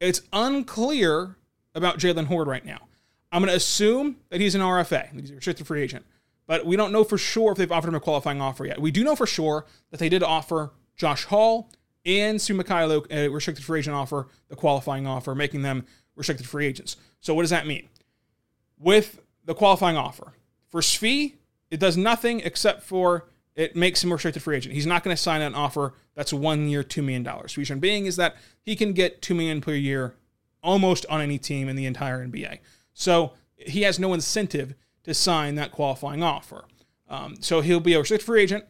It's 0.00 0.22
unclear 0.32 1.36
about 1.74 1.98
Jaylen 1.98 2.26
Hoard 2.26 2.48
right 2.48 2.64
now. 2.64 2.88
I'm 3.30 3.42
going 3.42 3.50
to 3.50 3.56
assume 3.56 4.16
that 4.30 4.40
he's 4.40 4.54
an 4.54 4.60
RFA, 4.60 5.12
he's 5.20 5.30
a 5.30 5.34
restricted 5.34 5.66
free 5.66 5.82
agent, 5.82 6.04
but 6.46 6.64
we 6.64 6.76
don't 6.76 6.92
know 6.92 7.04
for 7.04 7.18
sure 7.18 7.52
if 7.52 7.58
they've 7.58 7.70
offered 7.70 7.88
him 7.88 7.94
a 7.94 8.00
qualifying 8.00 8.40
offer 8.40 8.64
yet. 8.64 8.80
We 8.80 8.90
do 8.90 9.04
know 9.04 9.16
for 9.16 9.26
sure 9.26 9.66
that 9.90 10.00
they 10.00 10.08
did 10.08 10.22
offer 10.22 10.72
Josh 10.96 11.24
Hall 11.24 11.70
and 12.06 12.38
Svi 12.38 12.60
Mykhailiuk 12.60 13.10
a 13.10 13.28
restricted 13.28 13.64
free 13.64 13.80
agent 13.80 13.94
offer, 13.94 14.28
the 14.48 14.56
qualifying 14.56 15.06
offer, 15.06 15.34
making 15.34 15.62
them 15.62 15.84
restricted 16.16 16.46
free 16.46 16.66
agents. 16.66 16.96
So 17.20 17.34
what 17.34 17.42
does 17.42 17.50
that 17.50 17.66
mean? 17.66 17.88
With 18.78 19.20
the 19.44 19.54
qualifying 19.54 19.96
offer, 19.96 20.32
for 20.68 20.80
Svi, 20.80 21.34
it 21.70 21.80
does 21.80 21.96
nothing 21.96 22.40
except 22.40 22.82
for 22.82 23.28
it 23.54 23.74
makes 23.74 24.02
him 24.02 24.12
a 24.12 24.14
restricted 24.14 24.42
free 24.42 24.56
agent. 24.56 24.74
He's 24.74 24.86
not 24.86 25.02
going 25.02 25.14
to 25.14 25.20
sign 25.20 25.42
an 25.42 25.54
offer 25.54 25.94
that's 26.14 26.32
one 26.32 26.68
year, 26.68 26.82
$2 26.84 27.02
million. 27.02 27.28
Reason 27.56 27.78
being 27.80 28.06
is 28.06 28.16
that 28.16 28.36
he 28.62 28.76
can 28.76 28.92
get 28.92 29.20
2 29.20 29.34
million 29.34 29.60
per 29.60 29.72
year 29.72 30.14
almost 30.62 31.04
on 31.06 31.20
any 31.20 31.38
team 31.38 31.68
in 31.68 31.76
the 31.76 31.86
entire 31.86 32.26
NBA. 32.26 32.58
So 32.98 33.34
he 33.54 33.82
has 33.82 34.00
no 34.00 34.12
incentive 34.12 34.74
to 35.04 35.14
sign 35.14 35.54
that 35.54 35.70
qualifying 35.70 36.20
offer. 36.20 36.64
Um, 37.08 37.36
so 37.40 37.60
he'll 37.60 37.78
be 37.78 37.94
a 37.94 38.00
restricted 38.00 38.26
free 38.26 38.42
agent 38.42 38.64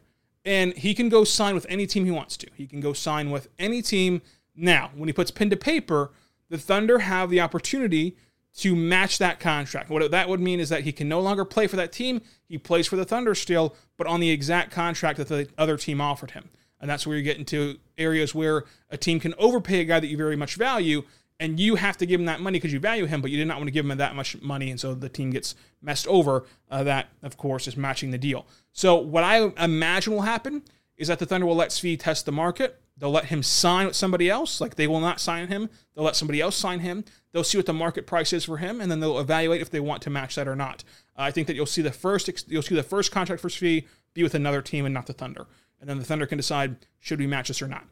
and 0.44 0.74
he 0.74 0.94
can 0.94 1.08
go 1.08 1.24
sign 1.24 1.54
with 1.54 1.64
any 1.70 1.86
team 1.86 2.04
he 2.04 2.10
wants 2.10 2.36
to. 2.36 2.46
He 2.54 2.66
can 2.66 2.80
go 2.80 2.92
sign 2.92 3.30
with 3.30 3.48
any 3.58 3.80
team. 3.80 4.20
Now, 4.54 4.90
when 4.94 5.08
he 5.08 5.14
puts 5.14 5.30
pen 5.30 5.48
to 5.48 5.56
paper, 5.56 6.12
the 6.50 6.58
Thunder 6.58 6.98
have 6.98 7.30
the 7.30 7.40
opportunity 7.40 8.18
to 8.58 8.76
match 8.76 9.16
that 9.16 9.40
contract. 9.40 9.88
What 9.88 10.10
that 10.10 10.28
would 10.28 10.40
mean 10.40 10.60
is 10.60 10.68
that 10.68 10.82
he 10.82 10.92
can 10.92 11.08
no 11.08 11.20
longer 11.20 11.46
play 11.46 11.66
for 11.66 11.76
that 11.76 11.90
team. 11.90 12.20
He 12.46 12.58
plays 12.58 12.86
for 12.86 12.96
the 12.96 13.06
Thunder 13.06 13.34
still, 13.34 13.74
but 13.96 14.06
on 14.06 14.20
the 14.20 14.30
exact 14.30 14.72
contract 14.72 15.16
that 15.16 15.28
the 15.28 15.48
other 15.56 15.78
team 15.78 16.02
offered 16.02 16.32
him. 16.32 16.50
And 16.82 16.90
that's 16.90 17.06
where 17.06 17.16
you 17.16 17.22
get 17.22 17.38
into 17.38 17.78
areas 17.96 18.34
where 18.34 18.64
a 18.90 18.98
team 18.98 19.20
can 19.20 19.34
overpay 19.38 19.80
a 19.80 19.84
guy 19.84 20.00
that 20.00 20.06
you 20.06 20.18
very 20.18 20.36
much 20.36 20.56
value, 20.56 21.02
and 21.40 21.60
you 21.60 21.76
have 21.76 21.96
to 21.98 22.06
give 22.06 22.18
him 22.18 22.26
that 22.26 22.40
money 22.40 22.58
because 22.58 22.72
you 22.72 22.80
value 22.80 23.06
him, 23.06 23.20
but 23.20 23.30
you 23.30 23.36
did 23.36 23.46
not 23.46 23.58
want 23.58 23.68
to 23.68 23.72
give 23.72 23.88
him 23.88 23.96
that 23.96 24.14
much 24.16 24.40
money, 24.42 24.70
and 24.70 24.80
so 24.80 24.94
the 24.94 25.08
team 25.08 25.30
gets 25.30 25.54
messed 25.80 26.06
over. 26.08 26.44
Uh, 26.70 26.82
that, 26.84 27.08
of 27.22 27.36
course, 27.36 27.68
is 27.68 27.76
matching 27.76 28.10
the 28.10 28.18
deal. 28.18 28.46
So 28.72 28.96
what 28.96 29.24
I 29.24 29.52
imagine 29.62 30.12
will 30.12 30.22
happen 30.22 30.62
is 30.96 31.08
that 31.08 31.18
the 31.20 31.26
Thunder 31.26 31.46
will 31.46 31.54
let 31.54 31.70
Svi 31.70 31.98
test 31.98 32.26
the 32.26 32.32
market. 32.32 32.80
They'll 32.96 33.10
let 33.10 33.26
him 33.26 33.44
sign 33.44 33.86
with 33.86 33.94
somebody 33.94 34.28
else. 34.28 34.60
Like 34.60 34.74
they 34.74 34.88
will 34.88 35.00
not 35.00 35.20
sign 35.20 35.46
him. 35.46 35.70
They'll 35.94 36.04
let 36.04 36.16
somebody 36.16 36.40
else 36.40 36.56
sign 36.56 36.80
him. 36.80 37.04
They'll 37.32 37.44
see 37.44 37.58
what 37.58 37.66
the 37.66 37.72
market 37.72 38.06
price 38.06 38.32
is 38.32 38.44
for 38.44 38.56
him, 38.56 38.80
and 38.80 38.90
then 38.90 38.98
they'll 38.98 39.20
evaluate 39.20 39.60
if 39.60 39.70
they 39.70 39.80
want 39.80 40.02
to 40.02 40.10
match 40.10 40.34
that 40.34 40.48
or 40.48 40.56
not. 40.56 40.82
Uh, 41.16 41.22
I 41.22 41.30
think 41.30 41.46
that 41.46 41.54
you'll 41.54 41.66
see 41.66 41.82
the 41.82 41.92
first 41.92 42.50
you'll 42.50 42.62
see 42.62 42.74
the 42.74 42.82
first 42.82 43.12
contract 43.12 43.40
for 43.40 43.48
Svi 43.48 43.86
be 44.14 44.24
with 44.24 44.34
another 44.34 44.60
team 44.60 44.84
and 44.84 44.94
not 44.94 45.06
the 45.06 45.12
Thunder, 45.12 45.46
and 45.80 45.88
then 45.88 45.98
the 45.98 46.04
Thunder 46.04 46.26
can 46.26 46.38
decide 46.38 46.76
should 46.98 47.20
we 47.20 47.28
match 47.28 47.46
this 47.46 47.62
or 47.62 47.68
not. 47.68 47.84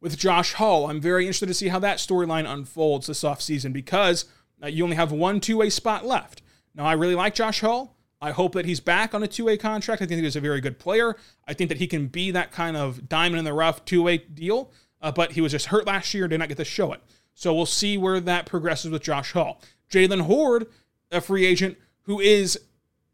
With 0.00 0.16
Josh 0.16 0.54
Hall, 0.54 0.88
I'm 0.88 1.00
very 1.00 1.24
interested 1.24 1.46
to 1.46 1.54
see 1.54 1.68
how 1.68 1.80
that 1.80 1.98
storyline 1.98 2.48
unfolds 2.48 3.08
this 3.08 3.24
offseason 3.24 3.72
because 3.72 4.26
uh, 4.62 4.68
you 4.68 4.84
only 4.84 4.96
have 4.96 5.10
one 5.10 5.40
two-way 5.40 5.70
spot 5.70 6.06
left. 6.06 6.42
Now, 6.74 6.84
I 6.84 6.92
really 6.92 7.16
like 7.16 7.34
Josh 7.34 7.60
Hall. 7.60 7.96
I 8.20 8.30
hope 8.30 8.52
that 8.54 8.64
he's 8.64 8.80
back 8.80 9.14
on 9.14 9.22
a 9.22 9.28
two 9.28 9.44
way 9.44 9.56
contract. 9.56 10.02
I 10.02 10.06
think 10.06 10.22
he's 10.22 10.36
a 10.36 10.40
very 10.40 10.60
good 10.60 10.78
player. 10.78 11.16
I 11.46 11.54
think 11.54 11.68
that 11.68 11.78
he 11.78 11.86
can 11.86 12.06
be 12.06 12.30
that 12.30 12.52
kind 12.52 12.76
of 12.76 13.08
diamond 13.08 13.40
in 13.40 13.44
the 13.44 13.52
rough 13.52 13.84
two 13.84 14.02
way 14.02 14.18
deal, 14.18 14.70
uh, 15.00 15.12
but 15.12 15.32
he 15.32 15.40
was 15.40 15.52
just 15.52 15.66
hurt 15.66 15.86
last 15.86 16.14
year 16.14 16.24
and 16.24 16.30
did 16.30 16.38
not 16.38 16.48
get 16.48 16.58
to 16.58 16.64
show 16.64 16.92
it. 16.92 17.00
So 17.34 17.54
we'll 17.54 17.66
see 17.66 17.96
where 17.96 18.20
that 18.20 18.46
progresses 18.46 18.90
with 18.90 19.02
Josh 19.02 19.32
Hall. 19.32 19.60
Jaylen 19.90 20.22
Hoard, 20.22 20.66
a 21.10 21.20
free 21.20 21.46
agent 21.46 21.78
who 22.02 22.20
is 22.20 22.58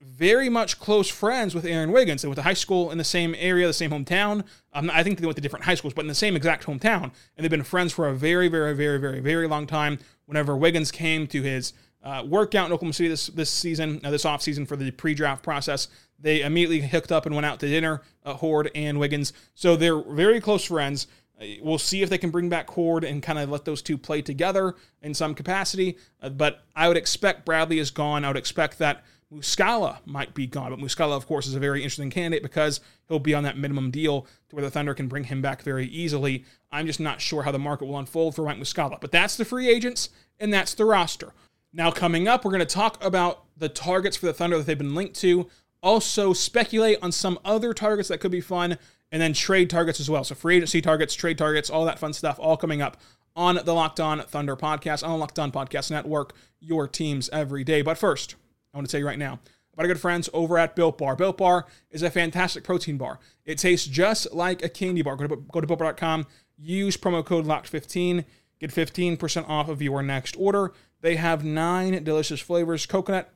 very 0.07 0.49
much 0.49 0.79
close 0.79 1.09
friends 1.09 1.55
with 1.55 1.65
Aaron 1.65 1.91
Wiggins. 1.91 2.23
They 2.23 2.29
went 2.29 2.37
to 2.37 2.43
high 2.43 2.55
school 2.55 2.91
in 2.91 2.99
the 2.99 3.05
same 3.05 3.35
area, 3.39 3.67
the 3.67 3.73
same 3.73 3.91
hometown. 3.91 4.45
Um, 4.73 4.91
I 4.93 5.03
think 5.03 5.19
they 5.19 5.27
went 5.27 5.37
to 5.37 5.43
different 5.43 5.65
high 5.65 5.75
schools, 5.75 5.95
but 5.95 6.03
in 6.03 6.09
the 6.09 6.15
same 6.15 6.37
exact 6.37 6.65
hometown. 6.67 7.05
And 7.05 7.45
they've 7.45 7.51
been 7.51 7.63
friends 7.63 7.93
for 7.93 8.09
a 8.09 8.15
very, 8.15 8.49
very, 8.49 8.75
very, 8.75 8.99
very, 8.99 9.21
very 9.21 9.49
long 9.49 9.67
time. 9.67 9.99
Whenever 10.27 10.57
Wiggins 10.57 10.91
came 10.91 11.27
to 11.29 11.43
his 11.43 11.73
uh, 12.03 12.23
workout 12.27 12.67
in 12.67 12.73
Oklahoma 12.73 12.93
City 12.93 13.09
this 13.09 13.29
this 13.29 13.51
season, 13.51 14.01
uh, 14.05 14.11
this 14.11 14.25
offseason 14.25 14.69
for 14.69 14.77
the 14.77 14.91
pre-draft 14.91 15.43
process. 15.43 15.89
They 16.19 16.43
immediately 16.43 16.87
hooked 16.87 17.11
up 17.11 17.27
and 17.27 17.35
went 17.35 17.47
out 17.47 17.61
to 17.61 17.69
dinner, 17.69 18.03
uh, 18.25 18.35
Hoard 18.35 18.71
and 18.75 19.01
Wiggins. 19.01 19.33
So 19.55 19.75
they're 19.75 20.01
very 20.01 20.41
close 20.41 20.65
friends. 20.65 21.07
Uh, 21.41 21.47
we'll 21.63 21.79
see 21.79 22.03
if 22.03 22.11
they 22.11 22.19
can 22.19 22.31
bring 22.31 22.49
back 22.49 22.71
Hoard 22.71 23.05
and 23.05 23.23
kind 23.23 23.39
of 23.39 23.51
let 23.51 23.65
those 23.65 23.83
two 23.83 23.99
play 23.99 24.23
together 24.23 24.75
in 25.03 25.15
some 25.15 25.35
capacity. 25.35 25.97
Uh, 26.23 26.29
but 26.29 26.63
I 26.77 26.89
would 26.89 26.97
expect 26.97 27.45
Bradley 27.45 27.79
is 27.79 27.91
gone. 27.91 28.25
I 28.25 28.29
would 28.29 28.37
expect 28.37 28.79
that 28.79 29.03
Muscala 29.33 29.99
might 30.07 30.35
be 30.35 30.47
gone. 30.47 30.71
But 30.71 30.79
Muscala, 30.79 31.17
of 31.17 31.27
course, 31.27 31.47
is 31.47 31.55
a 31.55 31.61
very 31.61 31.83
interesting 31.83 32.11
candidate 32.11 32.43
because 32.43 32.81
he'll 33.09 33.19
be 33.19 33.35
on 33.35 33.45
that 33.45 33.59
minimum 33.59 33.91
deal 33.91 34.23
to 34.49 34.57
where 34.57 34.65
the 34.65 34.71
Thunder 34.71 34.95
can 34.95 35.09
bring 35.09 35.25
him 35.25 35.43
back 35.43 35.63
very 35.63 35.87
easily. 35.87 36.45
I'm 36.71 36.87
just 36.87 37.01
not 37.01 37.21
sure 37.21 37.43
how 37.43 37.53
the 37.53 37.59
market 37.59 37.87
will 37.87 37.99
unfold 37.99 38.35
for 38.35 38.45
Mike 38.45 38.59
Muscala. 38.59 39.01
But 39.01 39.13
that's 39.13 39.37
the 39.37 39.45
free 39.45 39.69
agents 39.69 40.11
and 40.39 40.53
that's 40.53 40.75
the 40.75 40.85
roster. 40.85 41.33
Now, 41.73 41.91
coming 41.91 42.29
up, 42.29 42.45
we're 42.45 42.53
going 42.53 42.61
to 42.61 42.67
talk 42.67 43.03
about 43.05 43.45
the 43.57 43.69
targets 43.69 44.17
for 44.17 44.27
the 44.27 44.33
Thunder 44.33 44.57
that 44.57 44.67
they've 44.67 44.79
been 44.79 44.95
linked 44.95 45.17
to, 45.21 45.49
also 45.83 46.33
speculate 46.33 46.99
on 47.03 47.11
some 47.11 47.39
other 47.45 47.75
targets 47.75 48.09
that 48.09 48.19
could 48.19 48.31
be 48.31 48.41
fun, 48.41 48.79
and 49.11 49.21
then 49.21 49.33
trade 49.33 49.71
targets 49.71 49.99
as 49.99 50.09
well. 50.09 50.23
So, 50.23 50.37
free 50.37 50.57
agency 50.57 50.81
targets, 50.81 51.15
trade 51.15 51.37
targets, 51.37 51.71
all 51.71 51.85
that 51.87 51.99
fun 51.99 52.13
stuff, 52.13 52.39
all 52.39 52.57
coming 52.57 52.81
up 52.81 52.97
on 53.37 53.59
the 53.65 53.75
Locked 53.75 53.99
On 53.99 54.21
Thunder 54.21 54.57
podcast, 54.57 55.03
on 55.03 55.11
the 55.11 55.17
Locked 55.17 55.39
On 55.39 55.51
Podcast 55.51 55.91
Network, 55.91 56.35
your 56.61 56.87
teams 56.87 57.29
every 57.31 57.65
day. 57.65 57.83
But 57.83 57.99
first, 57.99 58.37
I 58.75 58.79
want 58.79 58.89
to 58.89 58.91
tell 58.91 59.01
you 59.01 59.07
right 59.07 59.19
now 59.19 59.39
about 59.73 59.85
our 59.85 59.89
good 59.89 60.01
friends 60.01 60.29
over 60.33 60.59
at 60.59 60.75
Built 60.75 60.99
Bar. 60.99 61.17
Built 61.17 61.39
Bar 61.39 61.67
is 61.91 62.03
a 62.03 62.11
fantastic 62.11 62.65
protein 62.65 62.97
bar. 62.97 63.21
It 63.45 63.59
tastes 63.59 63.87
just 63.87 64.33
like 64.33 64.65
a 64.65 64.69
candy 64.69 65.03
bar. 65.03 65.17
Go 65.17 65.29
to, 65.29 65.37
go 65.37 65.61
to 65.61 65.67
BuiltBar.com, 65.67 66.27
use 66.59 66.97
promo 66.97 67.25
code 67.25 67.47
LOCKED15, 67.47 68.25
get 68.61 68.71
15% 68.71 69.49
off 69.49 69.69
of 69.69 69.81
your 69.81 70.03
next 70.03 70.37
order. 70.39 70.73
They 71.01 71.17
have 71.17 71.45
nine 71.45 72.03
delicious 72.03 72.41
flavors 72.41 72.87
coconut, 72.87 73.33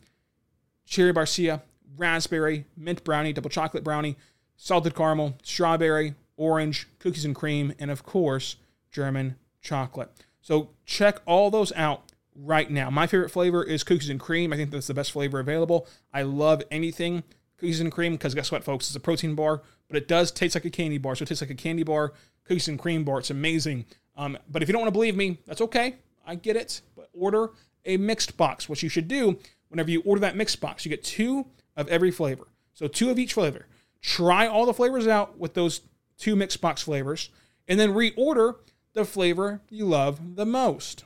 cherry 0.87 1.12
barcia, 1.12 1.62
raspberry, 1.97 2.64
mint 2.76 3.04
brownie, 3.04 3.33
double 3.33 3.50
chocolate 3.50 3.85
brownie, 3.85 4.16
salted 4.57 4.95
caramel, 4.95 5.37
strawberry, 5.42 6.14
orange, 6.37 6.88
cookies 6.99 7.25
and 7.25 7.35
cream, 7.35 7.75
and 7.78 7.90
of 7.90 8.04
course, 8.04 8.57
German 8.90 9.37
chocolate. 9.61 10.11
So 10.40 10.71
check 10.87 11.21
all 11.26 11.50
those 11.50 11.73
out 11.73 12.07
right 12.38 12.71
now. 12.71 12.90
My 12.90 13.07
favorite 13.07 13.30
flavor 13.30 13.62
is 13.62 13.83
cookies 13.83 14.09
and 14.09 14.21
cream. 14.21 14.52
I 14.52 14.57
think 14.57 14.71
that's 14.71 14.87
the 14.87 14.95
best 14.95 15.12
flavor 15.12 15.40
available. 15.40 15.87
I 16.12 16.23
love 16.23 16.62
anything 16.71 17.25
cookies 17.59 17.80
and 17.80 17.92
cream 17.92 18.12
because 18.12 18.35
guess 18.35 18.52
what, 18.52 18.64
folks? 18.64 18.88
It's 18.88 18.97
a 18.97 19.00
protein 19.00 19.35
bar, 19.35 19.62
but 19.88 19.97
it 19.97 20.09
does 20.09 20.30
taste 20.30 20.54
like 20.54 20.64
a 20.64 20.71
candy 20.71 20.99
bar. 20.99 21.16
So 21.16 21.25
it 21.25 21.26
tastes 21.26 21.42
like 21.42 21.50
a 21.50 21.54
candy 21.54 21.83
bar, 21.83 22.12
cookies 22.45 22.68
and 22.68 22.78
cream 22.78 23.04
bar. 23.04 23.18
It's 23.18 23.30
amazing. 23.30 23.87
Um, 24.16 24.38
but 24.49 24.62
if 24.62 24.68
you 24.68 24.73
don't 24.73 24.83
want 24.83 24.88
to 24.88 24.99
believe 24.99 25.16
me, 25.16 25.38
that's 25.47 25.61
okay. 25.61 25.97
I 26.26 26.35
get 26.35 26.57
it, 26.57 26.80
but 26.97 27.09
order 27.12 27.50
a 27.85 27.97
mixed 27.97 28.37
box. 28.37 28.68
What 28.68 28.83
you 28.83 28.88
should 28.88 29.09
do 29.09 29.38
whenever 29.68 29.90
you 29.90 30.02
order 30.02 30.21
that 30.21 30.37
mixed 30.37 30.61
box, 30.61 30.85
you 30.85 30.90
get 30.90 31.04
two 31.04 31.47
of 31.76 31.88
every 31.88 32.11
flavor. 32.11 32.49
So 32.75 32.88
two 32.88 33.11
of 33.11 33.18
each 33.18 33.35
flavor. 33.35 33.66
Try 34.00 34.47
all 34.47 34.66
the 34.66 34.75
flavors 34.75 35.07
out 35.07 35.38
with 35.38 35.54
those 35.54 35.80
two 36.18 36.37
mixed 36.37 36.61
box 36.61 36.83
flavors, 36.83 37.30
and 37.66 37.78
then 37.78 37.90
reorder 37.90 38.57
the 38.92 39.04
flavor 39.04 39.61
you 39.68 39.85
love 39.85 40.37
the 40.37 40.47
most. 40.47 41.04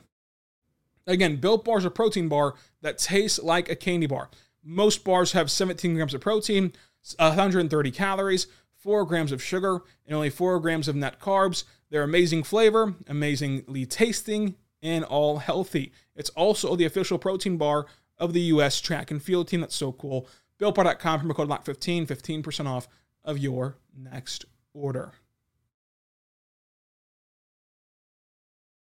Again, 1.05 1.37
Built 1.37 1.65
Bar 1.65 1.79
is 1.79 1.85
a 1.85 1.91
protein 1.91 2.29
bar 2.29 2.55
that 2.81 2.97
tastes 2.97 3.39
like 3.39 3.69
a 3.69 3.75
candy 3.75 4.07
bar. 4.07 4.29
Most 4.63 5.03
bars 5.03 5.33
have 5.33 5.51
17 5.51 5.95
grams 5.95 6.13
of 6.13 6.21
protein, 6.21 6.73
130 7.17 7.91
calories, 7.91 8.47
4 8.77 9.05
grams 9.05 9.31
of 9.31 9.43
sugar, 9.43 9.81
and 10.05 10.15
only 10.15 10.29
4 10.29 10.59
grams 10.59 10.87
of 10.87 10.95
net 10.95 11.19
carbs. 11.19 11.65
They're 11.89 12.03
amazing 12.03 12.43
flavor, 12.43 12.95
amazingly 13.07 13.85
tasting, 13.85 14.55
and 14.81 15.03
all 15.03 15.37
healthy. 15.37 15.91
It's 16.15 16.29
also 16.31 16.75
the 16.75 16.85
official 16.85 17.17
protein 17.17 17.57
bar 17.57 17.85
of 18.17 18.33
the 18.33 18.41
U.S. 18.41 18.79
track 18.79 19.11
and 19.11 19.21
field 19.21 19.47
team. 19.47 19.61
That's 19.61 19.75
so 19.75 19.91
cool. 19.91 20.27
BuiltBar.com, 20.59 21.21
promo 21.21 21.35
code 21.35 21.49
LOCK15, 21.49 22.07
15% 22.07 22.67
off 22.67 22.87
of 23.23 23.37
your 23.37 23.77
next 23.95 24.45
order. 24.73 25.13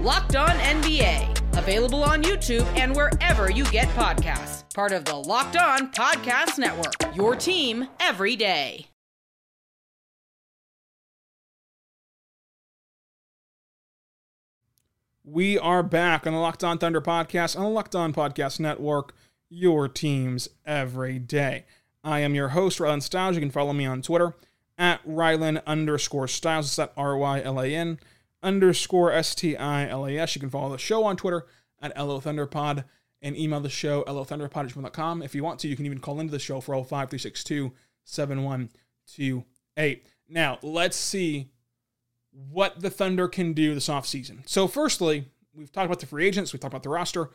Locked 0.00 0.36
On 0.36 0.50
NBA, 0.50 1.58
available 1.58 2.04
on 2.04 2.22
YouTube 2.22 2.64
and 2.78 2.94
wherever 2.94 3.50
you 3.50 3.64
get 3.64 3.88
podcasts. 3.88 4.62
Part 4.72 4.92
of 4.92 5.04
the 5.04 5.16
Locked 5.16 5.56
On 5.56 5.90
Podcast 5.90 6.56
Network, 6.56 7.16
your 7.16 7.34
team 7.34 7.88
every 7.98 8.36
day. 8.36 8.86
We 15.24 15.58
are 15.58 15.82
back 15.82 16.28
on 16.28 16.32
the 16.32 16.38
Locked 16.38 16.62
On 16.62 16.78
Thunder 16.78 17.00
podcast 17.00 17.56
on 17.56 17.64
the 17.64 17.68
Locked 17.68 17.96
On 17.96 18.14
Podcast 18.14 18.60
Network, 18.60 19.16
your 19.50 19.88
teams 19.88 20.48
every 20.64 21.18
day. 21.18 21.64
I 22.04 22.20
am 22.20 22.36
your 22.36 22.50
host, 22.50 22.78
Rylan 22.78 23.02
Stiles. 23.02 23.34
You 23.34 23.40
can 23.40 23.50
follow 23.50 23.72
me 23.72 23.84
on 23.84 24.02
Twitter 24.02 24.36
at 24.78 25.04
Rylan 25.04 25.60
underscore 25.66 26.28
Stiles. 26.28 26.66
It's 26.66 26.78
at 26.78 26.92
R 26.96 27.16
Y 27.16 27.42
L 27.42 27.60
A 27.60 27.66
N 27.66 27.98
underscore 28.42 29.12
S 29.12 29.34
T 29.34 29.56
I 29.56 29.88
L 29.88 30.06
A 30.06 30.18
S. 30.18 30.34
You 30.34 30.40
can 30.40 30.50
follow 30.50 30.70
the 30.70 30.78
show 30.78 31.04
on 31.04 31.16
Twitter 31.16 31.46
at 31.80 31.96
LO 31.96 32.20
Thunderpod 32.20 32.84
and 33.20 33.36
email 33.36 33.60
the 33.60 33.68
show, 33.68 34.04
lothunderpod.com. 34.04 35.22
If 35.22 35.34
you 35.34 35.42
want 35.42 35.58
to, 35.60 35.68
you 35.68 35.76
can 35.76 35.86
even 35.86 35.98
call 35.98 36.20
into 36.20 36.30
the 36.30 36.38
show 36.38 36.60
for 36.60 36.74
05 36.74 37.10
362 37.10 37.72
7128. 38.04 40.06
Now, 40.28 40.58
let's 40.62 40.96
see 40.96 41.50
what 42.30 42.80
the 42.80 42.90
Thunder 42.90 43.26
can 43.28 43.52
do 43.52 43.74
this 43.74 43.88
offseason. 43.88 44.48
So, 44.48 44.68
firstly, 44.68 45.24
we've 45.52 45.72
talked 45.72 45.86
about 45.86 46.00
the 46.00 46.06
free 46.06 46.26
agents, 46.26 46.52
we've 46.52 46.60
talked 46.60 46.74
about 46.74 46.82
the 46.82 46.90
roster. 46.90 47.30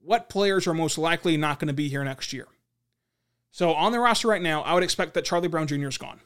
What 0.00 0.28
players 0.28 0.68
are 0.68 0.74
most 0.74 0.98
likely 0.98 1.36
not 1.36 1.58
going 1.58 1.68
to 1.68 1.74
be 1.74 1.88
here 1.88 2.04
next 2.04 2.32
year? 2.32 2.46
So, 3.50 3.72
on 3.72 3.92
the 3.92 3.98
roster 3.98 4.28
right 4.28 4.42
now, 4.42 4.62
I 4.62 4.74
would 4.74 4.84
expect 4.84 5.14
that 5.14 5.24
Charlie 5.24 5.48
Brown 5.48 5.66
Jr. 5.66 5.88
is 5.88 5.98
gone. 5.98 6.20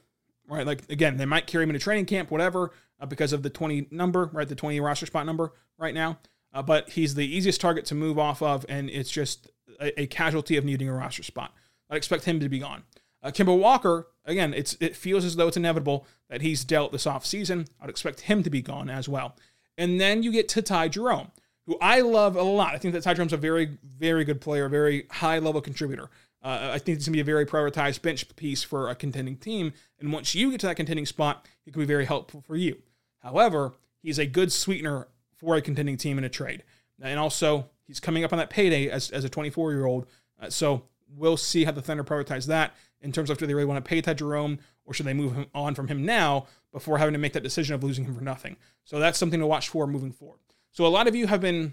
Right? 0.46 0.66
Like, 0.66 0.90
again, 0.90 1.16
they 1.16 1.26
might 1.26 1.46
carry 1.46 1.64
him 1.64 1.70
into 1.70 1.80
training 1.80 2.06
camp, 2.06 2.30
whatever, 2.30 2.72
uh, 3.00 3.06
because 3.06 3.32
of 3.32 3.42
the 3.42 3.50
20 3.50 3.88
number, 3.90 4.30
right? 4.32 4.48
The 4.48 4.54
20 4.54 4.78
roster 4.80 5.06
spot 5.06 5.26
number 5.26 5.52
right 5.78 5.94
now. 5.94 6.18
Uh, 6.52 6.62
but 6.62 6.90
he's 6.90 7.14
the 7.14 7.26
easiest 7.26 7.60
target 7.60 7.84
to 7.86 7.94
move 7.94 8.18
off 8.18 8.42
of, 8.42 8.66
and 8.68 8.90
it's 8.90 9.10
just 9.10 9.48
a, 9.80 10.02
a 10.02 10.06
casualty 10.06 10.56
of 10.56 10.64
needing 10.64 10.88
a 10.88 10.94
roster 10.94 11.22
spot. 11.22 11.54
I'd 11.88 11.96
expect 11.96 12.24
him 12.24 12.40
to 12.40 12.48
be 12.48 12.58
gone. 12.58 12.82
Uh, 13.22 13.30
Kemba 13.30 13.56
Walker, 13.56 14.08
again, 14.24 14.54
it's 14.54 14.76
it 14.80 14.96
feels 14.96 15.24
as 15.24 15.36
though 15.36 15.48
it's 15.48 15.56
inevitable 15.56 16.06
that 16.28 16.42
he's 16.42 16.64
dealt 16.64 16.92
this 16.92 17.04
offseason. 17.04 17.68
I'd 17.80 17.90
expect 17.90 18.22
him 18.22 18.42
to 18.42 18.50
be 18.50 18.62
gone 18.62 18.88
as 18.88 19.08
well. 19.08 19.36
And 19.76 20.00
then 20.00 20.22
you 20.22 20.32
get 20.32 20.48
to 20.50 20.62
Ty 20.62 20.88
Jerome, 20.88 21.30
who 21.66 21.76
I 21.80 22.00
love 22.00 22.36
a 22.36 22.42
lot. 22.42 22.74
I 22.74 22.78
think 22.78 22.94
that 22.94 23.02
Ty 23.02 23.14
Jerome's 23.14 23.32
a 23.32 23.36
very, 23.36 23.78
very 23.84 24.24
good 24.24 24.40
player, 24.40 24.66
a 24.66 24.70
very 24.70 25.06
high 25.10 25.38
level 25.38 25.60
contributor. 25.60 26.10
Uh, 26.42 26.70
I 26.72 26.78
think 26.78 26.96
it's 26.96 27.06
going 27.06 27.12
to 27.12 27.16
be 27.18 27.20
a 27.20 27.24
very 27.24 27.44
prioritized 27.44 28.00
bench 28.00 28.34
piece 28.36 28.62
for 28.62 28.88
a 28.88 28.94
contending 28.94 29.36
team. 29.36 29.74
And 29.98 30.12
once 30.12 30.34
you 30.34 30.50
get 30.50 30.60
to 30.60 30.66
that 30.68 30.76
contending 30.76 31.06
spot, 31.06 31.46
it 31.66 31.72
can 31.72 31.82
be 31.82 31.86
very 31.86 32.06
helpful 32.06 32.40
for 32.40 32.56
you. 32.56 32.80
However, 33.20 33.74
he's 34.02 34.18
a 34.18 34.26
good 34.26 34.52
sweetener 34.52 35.08
for 35.36 35.56
a 35.56 35.62
contending 35.62 35.96
team 35.96 36.18
in 36.18 36.24
a 36.24 36.28
trade. 36.28 36.62
And 37.00 37.18
also, 37.18 37.70
he's 37.86 38.00
coming 38.00 38.24
up 38.24 38.32
on 38.32 38.38
that 38.38 38.50
payday 38.50 38.88
as, 38.88 39.10
as 39.10 39.24
a 39.24 39.28
24 39.28 39.72
year 39.72 39.86
old. 39.86 40.06
Uh, 40.40 40.50
so 40.50 40.84
we'll 41.16 41.36
see 41.36 41.64
how 41.64 41.72
the 41.72 41.82
Thunder 41.82 42.04
prioritize 42.04 42.46
that 42.46 42.74
in 43.00 43.12
terms 43.12 43.30
of 43.30 43.38
do 43.38 43.46
they 43.46 43.54
really 43.54 43.66
want 43.66 43.82
to 43.82 43.88
pay 43.88 44.00
Ty 44.00 44.14
Jerome 44.14 44.58
or 44.84 44.94
should 44.94 45.06
they 45.06 45.14
move 45.14 45.34
him 45.34 45.46
on 45.54 45.74
from 45.74 45.88
him 45.88 46.04
now 46.04 46.46
before 46.72 46.98
having 46.98 47.14
to 47.14 47.18
make 47.18 47.32
that 47.32 47.42
decision 47.42 47.74
of 47.74 47.82
losing 47.82 48.04
him 48.04 48.14
for 48.14 48.20
nothing. 48.20 48.56
So 48.84 48.98
that's 48.98 49.18
something 49.18 49.40
to 49.40 49.46
watch 49.46 49.68
for 49.68 49.86
moving 49.86 50.12
forward. 50.12 50.40
So 50.72 50.86
a 50.86 50.88
lot 50.88 51.08
of 51.08 51.16
you 51.16 51.26
have 51.26 51.40
been 51.40 51.72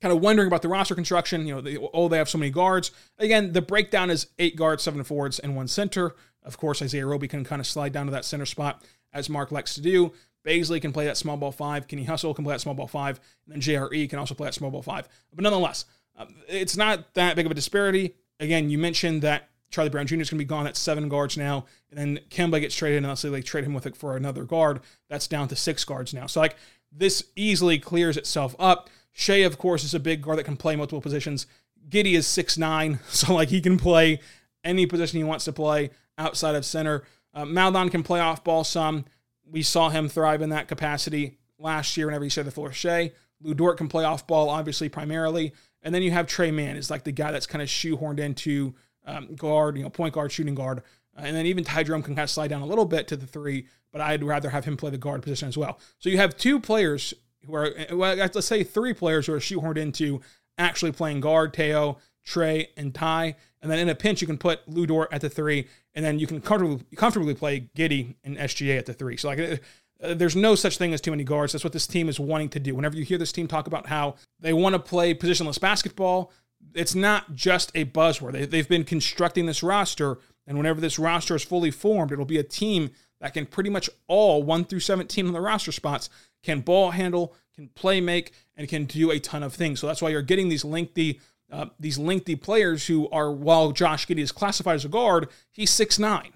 kind 0.00 0.12
of 0.12 0.20
wondering 0.20 0.48
about 0.48 0.62
the 0.62 0.68
roster 0.68 0.94
construction. 0.94 1.46
You 1.46 1.54
know, 1.54 1.60
they, 1.60 1.76
oh, 1.76 2.08
they 2.08 2.18
have 2.18 2.28
so 2.28 2.38
many 2.38 2.50
guards. 2.50 2.90
Again, 3.18 3.52
the 3.52 3.62
breakdown 3.62 4.10
is 4.10 4.26
eight 4.38 4.56
guards, 4.56 4.82
seven 4.82 5.02
forwards, 5.04 5.38
and 5.38 5.56
one 5.56 5.68
center. 5.68 6.14
Of 6.42 6.58
course, 6.58 6.82
Isaiah 6.82 7.06
Roby 7.06 7.28
can 7.28 7.44
kind 7.44 7.60
of 7.60 7.66
slide 7.66 7.92
down 7.92 8.06
to 8.06 8.12
that 8.12 8.24
center 8.24 8.46
spot 8.46 8.82
as 9.12 9.28
Mark 9.28 9.52
likes 9.52 9.74
to 9.76 9.80
do. 9.80 10.12
Bazley 10.44 10.80
can 10.80 10.92
play 10.92 11.04
that 11.04 11.16
small 11.16 11.36
ball 11.36 11.52
five. 11.52 11.86
Kenny 11.86 12.04
Hustle 12.04 12.34
can 12.34 12.44
play 12.44 12.54
that 12.54 12.60
small 12.60 12.74
ball 12.74 12.88
five. 12.88 13.20
And 13.46 13.54
then 13.54 13.60
JRE 13.60 14.10
can 14.10 14.18
also 14.18 14.34
play 14.34 14.46
that 14.46 14.54
small 14.54 14.70
ball 14.70 14.82
five. 14.82 15.08
But 15.32 15.42
nonetheless, 15.42 15.84
um, 16.16 16.34
it's 16.48 16.76
not 16.76 17.14
that 17.14 17.36
big 17.36 17.46
of 17.46 17.52
a 17.52 17.54
disparity. 17.54 18.14
Again, 18.40 18.70
you 18.70 18.78
mentioned 18.78 19.22
that 19.22 19.48
Charlie 19.70 19.90
Brown 19.90 20.06
Jr. 20.06 20.20
is 20.20 20.30
going 20.30 20.38
to 20.38 20.44
be 20.44 20.48
gone 20.48 20.66
at 20.66 20.76
seven 20.76 21.08
guards 21.08 21.36
now. 21.36 21.64
And 21.90 21.98
then 21.98 22.20
Kemba 22.30 22.60
gets 22.60 22.74
traded, 22.74 22.98
and 22.98 23.06
let's 23.06 23.20
say 23.20 23.30
they 23.30 23.42
trade 23.42 23.64
him 23.64 23.74
with 23.74 23.86
it 23.86 23.96
for 23.96 24.16
another 24.16 24.44
guard. 24.44 24.80
That's 25.08 25.26
down 25.26 25.48
to 25.48 25.56
six 25.56 25.84
guards 25.84 26.12
now. 26.12 26.26
So, 26.26 26.40
like, 26.40 26.56
this 26.90 27.24
easily 27.36 27.78
clears 27.78 28.16
itself 28.16 28.54
up. 28.58 28.90
Shai, 29.12 29.36
of 29.36 29.58
course, 29.58 29.84
is 29.84 29.94
a 29.94 30.00
big 30.00 30.22
guard 30.22 30.38
that 30.38 30.44
can 30.44 30.56
play 30.56 30.76
multiple 30.76 31.00
positions. 31.00 31.46
Giddey 31.88 32.14
is 32.14 32.26
six 32.26 32.56
nine, 32.56 33.00
so 33.08 33.34
like 33.34 33.48
he 33.48 33.60
can 33.60 33.78
play 33.78 34.20
any 34.64 34.86
position 34.86 35.18
he 35.18 35.24
wants 35.24 35.44
to 35.46 35.52
play 35.52 35.90
outside 36.18 36.54
of 36.54 36.64
center. 36.64 37.02
Uh, 37.34 37.44
Maledon 37.44 37.88
can 37.88 38.02
play 38.02 38.20
off 38.20 38.44
ball 38.44 38.64
some. 38.64 39.04
We 39.52 39.62
saw 39.62 39.90
him 39.90 40.08
thrive 40.08 40.40
in 40.40 40.48
that 40.48 40.66
capacity 40.66 41.36
last 41.58 41.96
year 41.96 42.06
whenever 42.06 42.24
he 42.24 42.30
shared 42.30 42.46
the 42.46 42.50
floor 42.50 42.72
Shai. 42.72 43.12
Lu 43.42 43.54
Dort 43.54 43.76
can 43.76 43.88
play 43.88 44.04
off 44.04 44.26
ball, 44.26 44.48
obviously, 44.48 44.88
primarily. 44.88 45.52
And 45.82 45.94
then 45.94 46.02
you 46.02 46.10
have 46.10 46.26
Trey 46.26 46.50
Mann 46.50 46.76
is 46.76 46.90
like 46.90 47.04
the 47.04 47.12
guy 47.12 47.32
that's 47.32 47.46
kind 47.46 47.60
of 47.60 47.68
shoehorned 47.68 48.18
into 48.18 48.74
um, 49.04 49.34
guard, 49.34 49.76
you 49.76 49.82
know, 49.82 49.90
point 49.90 50.14
guard, 50.14 50.32
shooting 50.32 50.54
guard. 50.54 50.78
Uh, 51.16 51.22
and 51.24 51.36
then 51.36 51.44
even 51.46 51.64
Ty 51.64 51.82
Jerome 51.82 52.02
can 52.02 52.14
kind 52.14 52.24
of 52.24 52.30
slide 52.30 52.48
down 52.48 52.62
a 52.62 52.66
little 52.66 52.86
bit 52.86 53.08
to 53.08 53.16
the 53.16 53.26
three, 53.26 53.66
but 53.90 54.00
I'd 54.00 54.24
rather 54.24 54.48
have 54.48 54.64
him 54.64 54.76
play 54.76 54.90
the 54.90 54.98
guard 54.98 55.22
position 55.22 55.48
as 55.48 55.58
well. 55.58 55.78
So 55.98 56.08
you 56.08 56.16
have 56.18 56.36
two 56.36 56.58
players 56.58 57.12
who 57.44 57.54
are, 57.54 57.74
well, 57.92 58.16
let's 58.16 58.46
say 58.46 58.64
three 58.64 58.94
players 58.94 59.26
who 59.26 59.34
are 59.34 59.40
shoehorned 59.40 59.76
into 59.76 60.22
actually 60.56 60.92
playing 60.92 61.20
guard, 61.20 61.52
Teo, 61.52 61.98
Trey, 62.24 62.70
and 62.76 62.94
Ty. 62.94 63.36
And 63.62 63.70
then 63.70 63.78
in 63.78 63.88
a 63.88 63.94
pinch, 63.94 64.20
you 64.20 64.26
can 64.26 64.38
put 64.38 64.68
Lu 64.68 64.86
Dort 64.86 65.12
at 65.12 65.20
the 65.20 65.30
three, 65.30 65.68
and 65.94 66.04
then 66.04 66.18
you 66.18 66.26
can 66.26 66.40
comfortably, 66.40 66.84
comfortably 66.96 67.34
play 67.34 67.70
Giddey 67.76 68.16
and 68.24 68.36
SGA 68.36 68.76
at 68.76 68.86
the 68.86 68.92
three. 68.92 69.16
So, 69.16 69.28
like, 69.28 69.38
uh, 70.02 70.14
there's 70.14 70.34
no 70.34 70.56
such 70.56 70.78
thing 70.78 70.92
as 70.92 71.00
too 71.00 71.12
many 71.12 71.22
guards. 71.22 71.52
That's 71.52 71.64
what 71.64 71.72
this 71.72 71.86
team 71.86 72.08
is 72.08 72.18
wanting 72.18 72.48
to 72.50 72.60
do. 72.60 72.74
Whenever 72.74 72.96
you 72.96 73.04
hear 73.04 73.18
this 73.18 73.32
team 73.32 73.46
talk 73.46 73.68
about 73.68 73.86
how 73.86 74.16
they 74.40 74.52
want 74.52 74.74
to 74.74 74.80
play 74.80 75.14
positionless 75.14 75.60
basketball, 75.60 76.32
it's 76.74 76.94
not 76.94 77.34
just 77.34 77.70
a 77.74 77.84
buzzword. 77.84 78.32
They, 78.32 78.46
they've 78.46 78.68
been 78.68 78.84
constructing 78.84 79.46
this 79.46 79.62
roster, 79.62 80.18
and 80.46 80.58
whenever 80.58 80.80
this 80.80 80.98
roster 80.98 81.36
is 81.36 81.44
fully 81.44 81.70
formed, 81.70 82.10
it'll 82.10 82.24
be 82.24 82.38
a 82.38 82.44
team 82.44 82.90
that 83.20 83.34
can 83.34 83.46
pretty 83.46 83.70
much 83.70 83.88
all 84.08 84.42
1 84.42 84.64
through 84.64 84.80
17 84.80 85.26
on 85.26 85.32
the 85.32 85.40
roster 85.40 85.70
spots 85.70 86.10
can 86.42 86.60
ball 86.60 86.90
handle, 86.90 87.34
can 87.54 87.68
play 87.68 88.00
make, 88.00 88.32
and 88.56 88.68
can 88.68 88.84
do 88.84 89.10
a 89.10 89.20
ton 89.20 89.42
of 89.42 89.54
things. 89.54 89.80
So 89.80 89.86
that's 89.86 90.02
why 90.02 90.08
you're 90.08 90.22
getting 90.22 90.48
these 90.48 90.64
lengthy 90.64 91.20
uh, 91.52 91.66
these 91.78 91.98
lengthy 91.98 92.34
players 92.34 92.86
who 92.86 93.08
are, 93.10 93.30
while 93.30 93.72
Josh 93.72 94.06
Giddey 94.06 94.20
is 94.20 94.32
classified 94.32 94.76
as 94.76 94.84
a 94.84 94.88
guard, 94.88 95.28
he's 95.50 95.70
six 95.70 95.98
nine. 95.98 96.32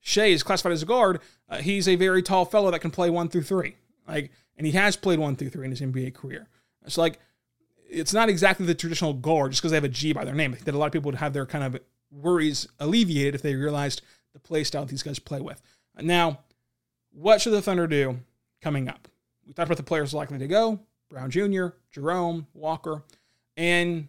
Shai 0.00 0.26
is 0.26 0.42
classified 0.42 0.72
as 0.72 0.82
a 0.82 0.86
guard. 0.86 1.20
Uh, 1.48 1.58
he's 1.58 1.88
a 1.88 1.96
very 1.96 2.22
tall 2.22 2.44
fellow 2.44 2.70
that 2.70 2.80
can 2.80 2.90
play 2.90 3.10
one 3.10 3.28
through 3.28 3.42
three. 3.42 3.76
Like, 4.06 4.30
and 4.56 4.66
he 4.66 4.72
has 4.72 4.96
played 4.96 5.18
one 5.18 5.36
through 5.36 5.50
three 5.50 5.64
in 5.64 5.70
his 5.70 5.80
NBA 5.80 6.14
career. 6.14 6.48
It's 6.84 6.98
like 6.98 7.18
it's 7.88 8.12
not 8.12 8.28
exactly 8.28 8.66
the 8.66 8.74
traditional 8.74 9.14
guard 9.14 9.52
just 9.52 9.62
because 9.62 9.72
they 9.72 9.76
have 9.76 9.84
a 9.84 9.88
G 9.88 10.12
by 10.12 10.24
their 10.24 10.34
name. 10.34 10.52
I 10.52 10.54
think 10.54 10.66
that 10.66 10.74
a 10.74 10.78
lot 10.78 10.86
of 10.86 10.92
people 10.92 11.10
would 11.10 11.18
have 11.18 11.32
their 11.32 11.46
kind 11.46 11.64
of 11.64 11.80
worries 12.10 12.68
alleviated 12.78 13.34
if 13.34 13.42
they 13.42 13.54
realized 13.54 14.02
the 14.32 14.38
play 14.38 14.64
style 14.64 14.84
these 14.84 15.02
guys 15.02 15.18
play 15.18 15.40
with. 15.40 15.60
Now, 16.00 16.40
what 17.12 17.40
should 17.40 17.52
the 17.52 17.62
Thunder 17.62 17.86
do 17.86 18.20
coming 18.60 18.88
up? 18.88 19.08
We 19.46 19.52
talked 19.52 19.66
about 19.66 19.76
the 19.76 19.82
players 19.82 20.14
likely 20.14 20.38
to 20.38 20.46
go 20.46 20.80
Brown 21.08 21.30
Jr., 21.30 21.68
Jerome, 21.90 22.46
Walker, 22.54 23.02
and 23.56 24.08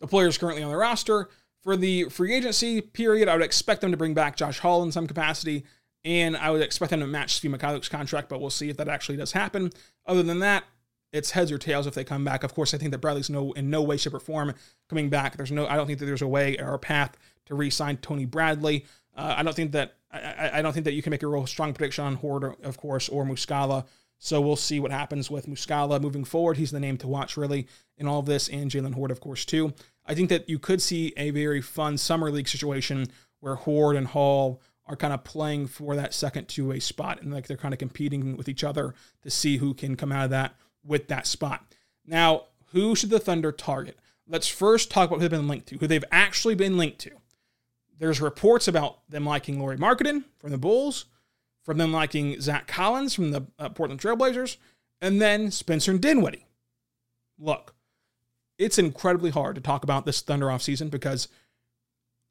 the 0.00 0.06
players 0.06 0.38
currently 0.38 0.62
on 0.62 0.70
the 0.70 0.76
roster. 0.76 1.28
For 1.62 1.76
the 1.76 2.04
free 2.04 2.34
agency 2.34 2.80
period, 2.80 3.28
I 3.28 3.34
would 3.34 3.44
expect 3.44 3.80
them 3.80 3.90
to 3.90 3.96
bring 3.96 4.14
back 4.14 4.36
Josh 4.36 4.60
Hall 4.60 4.82
in 4.82 4.92
some 4.92 5.06
capacity, 5.06 5.64
and 6.04 6.36
I 6.36 6.50
would 6.50 6.62
expect 6.62 6.90
them 6.90 7.00
to 7.00 7.06
match 7.06 7.40
Svi 7.40 7.54
Mykhailiuk's 7.54 7.88
contract, 7.88 8.28
but 8.28 8.40
we'll 8.40 8.50
see 8.50 8.70
if 8.70 8.76
that 8.76 8.88
actually 8.88 9.16
does 9.16 9.32
happen. 9.32 9.70
Other 10.06 10.22
than 10.22 10.38
that, 10.38 10.64
it's 11.12 11.32
heads 11.32 11.50
or 11.50 11.58
tails 11.58 11.86
if 11.86 11.94
they 11.94 12.04
come 12.04 12.24
back. 12.24 12.44
Of 12.44 12.54
course, 12.54 12.74
I 12.74 12.78
think 12.78 12.92
that 12.92 12.98
Bradley's 12.98 13.30
no 13.30 13.52
in 13.52 13.70
no 13.70 13.82
way, 13.82 13.96
shape, 13.96 14.14
or 14.14 14.20
form 14.20 14.54
coming 14.88 15.08
back. 15.08 15.36
There's 15.36 15.50
no, 15.50 15.66
I 15.66 15.76
don't 15.76 15.86
think 15.86 15.98
that 15.98 16.06
there's 16.06 16.22
a 16.22 16.28
way 16.28 16.58
or 16.58 16.74
a 16.74 16.78
path 16.78 17.16
to 17.46 17.54
re-sign 17.54 17.96
Tony 17.98 18.26
Bradley. 18.26 18.84
Uh, 19.16 19.34
I 19.38 19.42
don't 19.42 19.56
think 19.56 19.72
that 19.72 19.94
I, 20.12 20.50
I, 20.54 20.62
don't 20.62 20.72
think 20.72 20.84
that 20.84 20.92
you 20.92 21.02
can 21.02 21.10
make 21.10 21.22
a 21.22 21.26
real 21.26 21.46
strong 21.46 21.74
prediction 21.74 22.04
on 22.04 22.14
Hoard, 22.16 22.56
of 22.62 22.76
course, 22.76 23.08
or 23.08 23.24
Muscala. 23.24 23.84
So 24.18 24.40
we'll 24.40 24.56
see 24.56 24.80
what 24.80 24.90
happens 24.90 25.30
with 25.30 25.46
Muscala 25.46 26.00
moving 26.00 26.24
forward. 26.24 26.56
He's 26.56 26.72
the 26.72 26.80
name 26.80 26.96
to 26.98 27.08
watch 27.08 27.36
really 27.36 27.68
in 27.96 28.08
all 28.08 28.18
of 28.18 28.26
this, 28.26 28.48
and 28.48 28.70
Jaylen 28.70 28.94
Hoard, 28.94 29.10
of 29.10 29.20
course, 29.20 29.44
too. 29.44 29.72
I 30.04 30.14
think 30.14 30.28
that 30.30 30.48
you 30.48 30.58
could 30.58 30.82
see 30.82 31.12
a 31.16 31.30
very 31.30 31.60
fun 31.60 31.98
summer 31.98 32.30
league 32.30 32.48
situation 32.48 33.06
where 33.40 33.54
Hoard 33.54 33.96
and 33.96 34.08
Hall 34.08 34.60
are 34.86 34.96
kind 34.96 35.12
of 35.12 35.22
playing 35.22 35.66
for 35.66 35.94
that 35.96 36.14
second 36.14 36.48
two-way 36.48 36.80
spot, 36.80 37.22
and 37.22 37.32
like 37.32 37.46
they're 37.46 37.56
kind 37.56 37.74
of 37.74 37.78
competing 37.78 38.36
with 38.36 38.48
each 38.48 38.64
other 38.64 38.94
to 39.22 39.30
see 39.30 39.58
who 39.58 39.74
can 39.74 39.96
come 39.96 40.10
out 40.10 40.24
of 40.24 40.30
that 40.30 40.54
with 40.84 41.08
that 41.08 41.26
spot. 41.26 41.74
Now, 42.06 42.44
who 42.72 42.96
should 42.96 43.10
the 43.10 43.20
Thunder 43.20 43.52
target? 43.52 43.98
Let's 44.26 44.48
first 44.48 44.90
talk 44.90 45.08
about 45.08 45.16
who 45.16 45.28
they've 45.28 45.38
been 45.38 45.48
linked 45.48 45.68
to, 45.68 45.78
who 45.78 45.86
they've 45.86 46.04
actually 46.10 46.54
been 46.54 46.76
linked 46.76 46.98
to. 47.00 47.10
There's 47.98 48.20
reports 48.20 48.66
about 48.66 49.08
them 49.08 49.24
liking 49.24 49.58
Lauri 49.58 49.76
Markkanen 49.76 50.24
from 50.38 50.50
the 50.50 50.58
Bulls, 50.58 51.04
from 51.68 51.76
them 51.76 51.92
liking 51.92 52.40
Zach 52.40 52.66
Collins 52.66 53.12
from 53.12 53.30
the 53.30 53.46
uh, 53.58 53.68
Portland 53.68 54.00
Trailblazers, 54.00 54.56
and 55.02 55.20
then 55.20 55.50
Spencer 55.50 55.98
Dinwiddie. 55.98 56.46
Look, 57.38 57.74
it's 58.56 58.78
incredibly 58.78 59.28
hard 59.28 59.54
to 59.56 59.60
talk 59.60 59.84
about 59.84 60.06
this 60.06 60.22
Thunder 60.22 60.50
off 60.50 60.62
season 60.62 60.88
because 60.88 61.28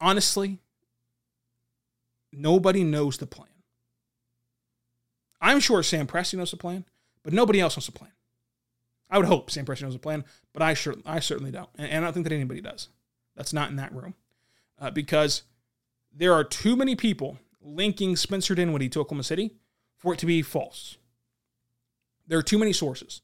honestly, 0.02 0.58
nobody 2.34 2.84
knows 2.84 3.20
the 3.20 3.28
plan. 3.28 3.52
I'm 5.40 5.60
sure 5.60 5.84
Sam 5.84 6.08
Presti 6.08 6.34
knows 6.34 6.50
the 6.50 6.58
plan, 6.58 6.86
but 7.24 7.32
nobody 7.32 7.60
else 7.60 7.78
knows 7.78 7.86
the 7.86 7.92
plan. 7.92 8.14
I 9.08 9.20
would 9.20 9.28
hope 9.28 9.52
Sam 9.52 9.68
Presti 9.68 9.84
knows 9.84 9.94
the 9.94 10.00
plan, 10.00 10.26
but 10.52 10.64
I 10.64 10.74
sure 10.74 10.96
I 11.06 11.20
certainly 11.20 11.52
don't, 11.52 11.70
and, 11.78 11.88
and 11.92 12.04
I 12.04 12.08
don't 12.08 12.14
think 12.16 12.24
that 12.28 12.34
anybody 12.34 12.62
does. 12.62 12.88
That's 13.36 13.54
not 13.54 13.70
in 13.70 13.76
that 13.76 13.94
room 13.94 14.16
uh, 14.82 14.90
because 14.90 15.44
there 16.12 16.34
are 16.34 16.44
too 16.44 16.76
many 16.76 16.96
people 16.96 17.38
linking 17.62 18.16
Spencer 18.16 18.56
Dinwiddie 18.56 18.90
to 18.90 19.02
Oklahoma 19.02 19.24
City 19.24 19.56
for 19.98 20.14
it 20.14 20.20
to 20.20 20.26
be 20.26 20.42
false. 20.42 20.98
There 22.28 22.38
are 22.38 22.44
too 22.44 22.58
many 22.58 22.74
sources. 22.74 23.22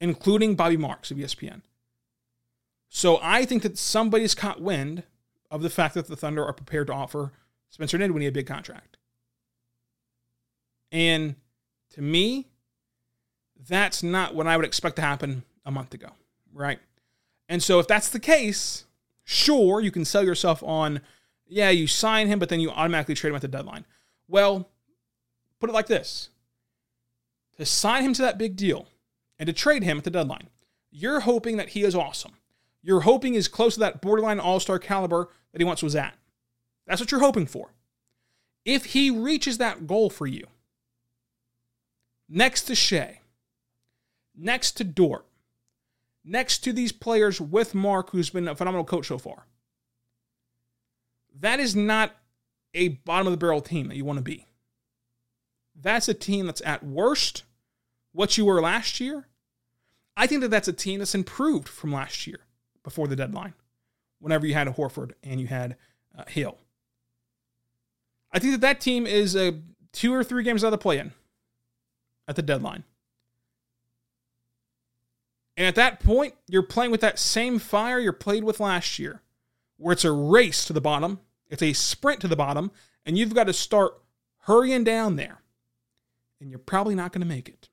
including 0.00 0.54
Bobby 0.54 0.76
Marks 0.76 1.10
of 1.10 1.16
ESPN. 1.16 1.62
So 2.88 3.18
I 3.22 3.44
think 3.44 3.62
that 3.62 3.76
somebody's 3.76 4.34
caught 4.34 4.60
wind 4.60 5.02
of 5.50 5.62
the 5.62 5.70
fact 5.70 5.94
that 5.94 6.06
the 6.06 6.16
Thunder 6.16 6.44
are 6.44 6.52
prepared 6.52 6.86
to 6.88 6.92
offer 6.92 7.32
Spencer 7.70 7.98
Dinwiddie 7.98 8.26
a 8.26 8.32
big 8.32 8.46
contract. 8.46 8.96
And 10.90 11.34
to 11.90 12.02
me, 12.02 12.48
that's 13.68 14.02
not 14.02 14.34
what 14.34 14.46
I 14.46 14.56
would 14.56 14.64
expect 14.64 14.96
to 14.96 15.02
happen 15.02 15.42
a 15.66 15.70
month 15.70 15.92
ago, 15.92 16.10
right? 16.52 16.78
And 17.48 17.62
so 17.62 17.78
if 17.78 17.86
that's 17.86 18.08
the 18.08 18.20
case, 18.20 18.84
sure, 19.24 19.80
you 19.80 19.90
can 19.90 20.04
sell 20.04 20.24
yourself 20.24 20.62
on, 20.62 21.00
yeah, 21.48 21.70
you 21.70 21.86
sign 21.86 22.28
him, 22.28 22.38
but 22.38 22.48
then 22.48 22.60
you 22.60 22.70
automatically 22.70 23.14
trade 23.14 23.30
him 23.30 23.36
at 23.36 23.42
the 23.42 23.48
deadline. 23.48 23.84
Well, 24.28 24.68
put 25.58 25.70
it 25.70 25.72
like 25.72 25.86
this 25.86 26.30
to 27.56 27.66
sign 27.66 28.04
him 28.04 28.14
to 28.14 28.22
that 28.22 28.38
big 28.38 28.56
deal 28.56 28.86
and 29.38 29.46
to 29.46 29.52
trade 29.52 29.82
him 29.82 29.98
at 29.98 30.04
the 30.04 30.10
deadline, 30.10 30.48
you're 30.90 31.20
hoping 31.20 31.56
that 31.56 31.70
he 31.70 31.82
is 31.82 31.94
awesome. 31.94 32.32
You're 32.82 33.00
hoping 33.00 33.34
he's 33.34 33.48
close 33.48 33.74
to 33.74 33.80
that 33.80 34.00
borderline 34.00 34.38
all 34.40 34.60
star 34.60 34.78
caliber 34.78 35.28
that 35.52 35.60
he 35.60 35.64
once 35.64 35.82
was 35.82 35.96
at. 35.96 36.14
That's 36.86 37.00
what 37.00 37.10
you're 37.10 37.20
hoping 37.20 37.46
for. 37.46 37.72
If 38.64 38.86
he 38.86 39.10
reaches 39.10 39.58
that 39.58 39.86
goal 39.86 40.08
for 40.08 40.26
you, 40.26 40.46
next 42.28 42.62
to 42.64 42.74
Shai, 42.74 43.20
next 44.36 44.72
to 44.72 44.84
Dort, 44.84 45.26
next 46.24 46.58
to 46.60 46.72
these 46.72 46.92
players 46.92 47.40
with 47.40 47.74
Mark, 47.74 48.10
who's 48.10 48.30
been 48.30 48.48
a 48.48 48.54
phenomenal 48.54 48.84
coach 48.84 49.08
so 49.08 49.18
far, 49.18 49.46
that 51.40 51.60
is 51.60 51.74
not 51.74 52.14
a 52.74 52.88
bottom 52.88 53.26
of 53.26 53.32
the 53.32 53.38
barrel 53.38 53.60
team 53.60 53.88
that 53.88 53.96
you 53.96 54.04
want 54.04 54.18
to 54.18 54.22
be. 54.22 54.46
That's 55.80 56.08
a 56.08 56.14
team 56.14 56.46
that's 56.46 56.62
at 56.64 56.82
worst 56.82 57.44
what 58.12 58.36
you 58.36 58.44
were 58.44 58.60
last 58.60 59.00
year. 59.00 59.28
I 60.16 60.26
think 60.26 60.40
that 60.40 60.50
that's 60.50 60.68
a 60.68 60.72
team 60.72 60.98
that's 60.98 61.14
improved 61.14 61.68
from 61.68 61.92
last 61.92 62.26
year 62.26 62.40
before 62.82 63.06
the 63.06 63.16
deadline, 63.16 63.54
whenever 64.18 64.46
you 64.46 64.54
had 64.54 64.66
a 64.66 64.72
Horford 64.72 65.12
and 65.22 65.40
you 65.40 65.46
had 65.46 65.76
uh, 66.16 66.24
Hill. 66.26 66.58
I 68.32 68.38
think 68.38 68.52
that 68.54 68.60
that 68.60 68.80
team 68.80 69.06
is 69.06 69.36
a 69.36 69.60
two 69.92 70.12
or 70.12 70.24
three 70.24 70.42
games 70.42 70.64
out 70.64 70.68
of 70.68 70.72
the 70.72 70.78
play 70.78 70.98
in 70.98 71.12
at 72.26 72.36
the 72.36 72.42
deadline. 72.42 72.84
And 75.56 75.66
at 75.66 75.74
that 75.74 75.98
point, 76.00 76.34
you're 76.46 76.62
playing 76.62 76.90
with 76.90 77.00
that 77.00 77.18
same 77.18 77.58
fire 77.58 77.98
you 77.98 78.12
played 78.12 78.44
with 78.44 78.60
last 78.60 78.98
year, 78.98 79.22
where 79.78 79.92
it's 79.92 80.04
a 80.04 80.12
race 80.12 80.64
to 80.66 80.72
the 80.72 80.80
bottom, 80.80 81.20
it's 81.48 81.62
a 81.62 81.72
sprint 81.72 82.20
to 82.20 82.28
the 82.28 82.36
bottom, 82.36 82.70
and 83.06 83.16
you've 83.16 83.34
got 83.34 83.44
to 83.44 83.52
start 83.52 83.94
hurrying 84.42 84.84
down 84.84 85.16
there. 85.16 85.42
And 86.40 86.50
you're 86.50 86.58
probably 86.58 86.94
not 86.94 87.12
going 87.12 87.22
to 87.22 87.26
make 87.26 87.48
it. 87.48 87.68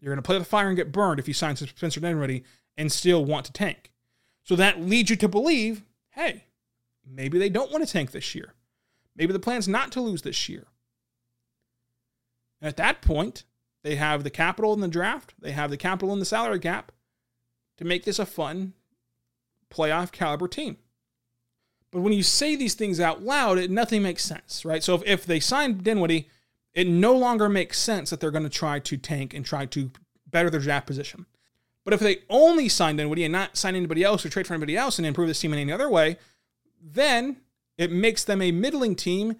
You're 0.00 0.12
going 0.12 0.22
to 0.22 0.26
play 0.26 0.38
with 0.38 0.46
fire 0.46 0.68
and 0.68 0.76
get 0.76 0.92
burned 0.92 1.18
if 1.18 1.26
you 1.26 1.34
sign 1.34 1.56
Spencer 1.56 1.98
Dinwiddie 1.98 2.44
and 2.76 2.92
still 2.92 3.24
want 3.24 3.46
to 3.46 3.52
tank. 3.52 3.90
So 4.42 4.54
that 4.56 4.82
leads 4.82 5.08
you 5.08 5.16
to 5.16 5.28
believe 5.28 5.82
hey, 6.10 6.44
maybe 7.04 7.38
they 7.38 7.48
don't 7.48 7.72
want 7.72 7.84
to 7.84 7.92
tank 7.92 8.12
this 8.12 8.36
year. 8.36 8.54
Maybe 9.16 9.32
the 9.32 9.40
plan's 9.40 9.66
not 9.66 9.90
to 9.92 10.00
lose 10.00 10.22
this 10.22 10.48
year. 10.48 10.66
And 12.60 12.68
at 12.68 12.76
that 12.76 13.02
point, 13.02 13.44
they 13.82 13.96
have 13.96 14.22
the 14.22 14.30
capital 14.30 14.72
in 14.72 14.80
the 14.80 14.88
draft, 14.88 15.34
they 15.40 15.52
have 15.52 15.70
the 15.70 15.76
capital 15.76 16.12
in 16.12 16.20
the 16.20 16.24
salary 16.24 16.60
cap 16.60 16.92
to 17.78 17.84
make 17.84 18.04
this 18.04 18.20
a 18.20 18.26
fun 18.26 18.74
playoff 19.74 20.12
caliber 20.12 20.48
team. 20.48 20.76
But 21.90 22.00
when 22.00 22.12
you 22.12 22.22
say 22.22 22.56
these 22.56 22.74
things 22.74 22.98
out 22.98 23.22
loud, 23.22 23.58
it 23.58 23.70
nothing 23.70 24.02
makes 24.02 24.24
sense, 24.24 24.64
right? 24.64 24.82
So 24.82 24.96
if, 24.96 25.02
if 25.06 25.26
they 25.26 25.40
sign 25.40 25.78
Dinwiddie, 25.78 26.28
it 26.74 26.88
no 26.88 27.16
longer 27.16 27.48
makes 27.48 27.78
sense 27.78 28.10
that 28.10 28.20
they're 28.20 28.32
going 28.32 28.44
to 28.44 28.50
try 28.50 28.80
to 28.80 28.96
tank 28.96 29.32
and 29.32 29.44
try 29.44 29.64
to 29.66 29.90
better 30.28 30.50
their 30.50 30.60
draft 30.60 30.86
position. 30.86 31.26
But 31.84 31.94
if 31.94 32.00
they 32.00 32.18
only 32.28 32.68
sign 32.68 32.96
Dinwiddie 32.96 33.24
and 33.24 33.32
not 33.32 33.56
sign 33.56 33.76
anybody 33.76 34.02
else 34.02 34.24
or 34.24 34.28
trade 34.28 34.46
for 34.46 34.54
anybody 34.54 34.76
else 34.76 34.98
and 34.98 35.06
improve 35.06 35.28
this 35.28 35.38
team 35.38 35.52
in 35.52 35.58
any 35.58 35.72
other 35.72 35.88
way, 35.88 36.18
then 36.82 37.36
it 37.78 37.92
makes 37.92 38.24
them 38.24 38.42
a 38.42 38.50
middling 38.50 38.96
team 38.96 39.36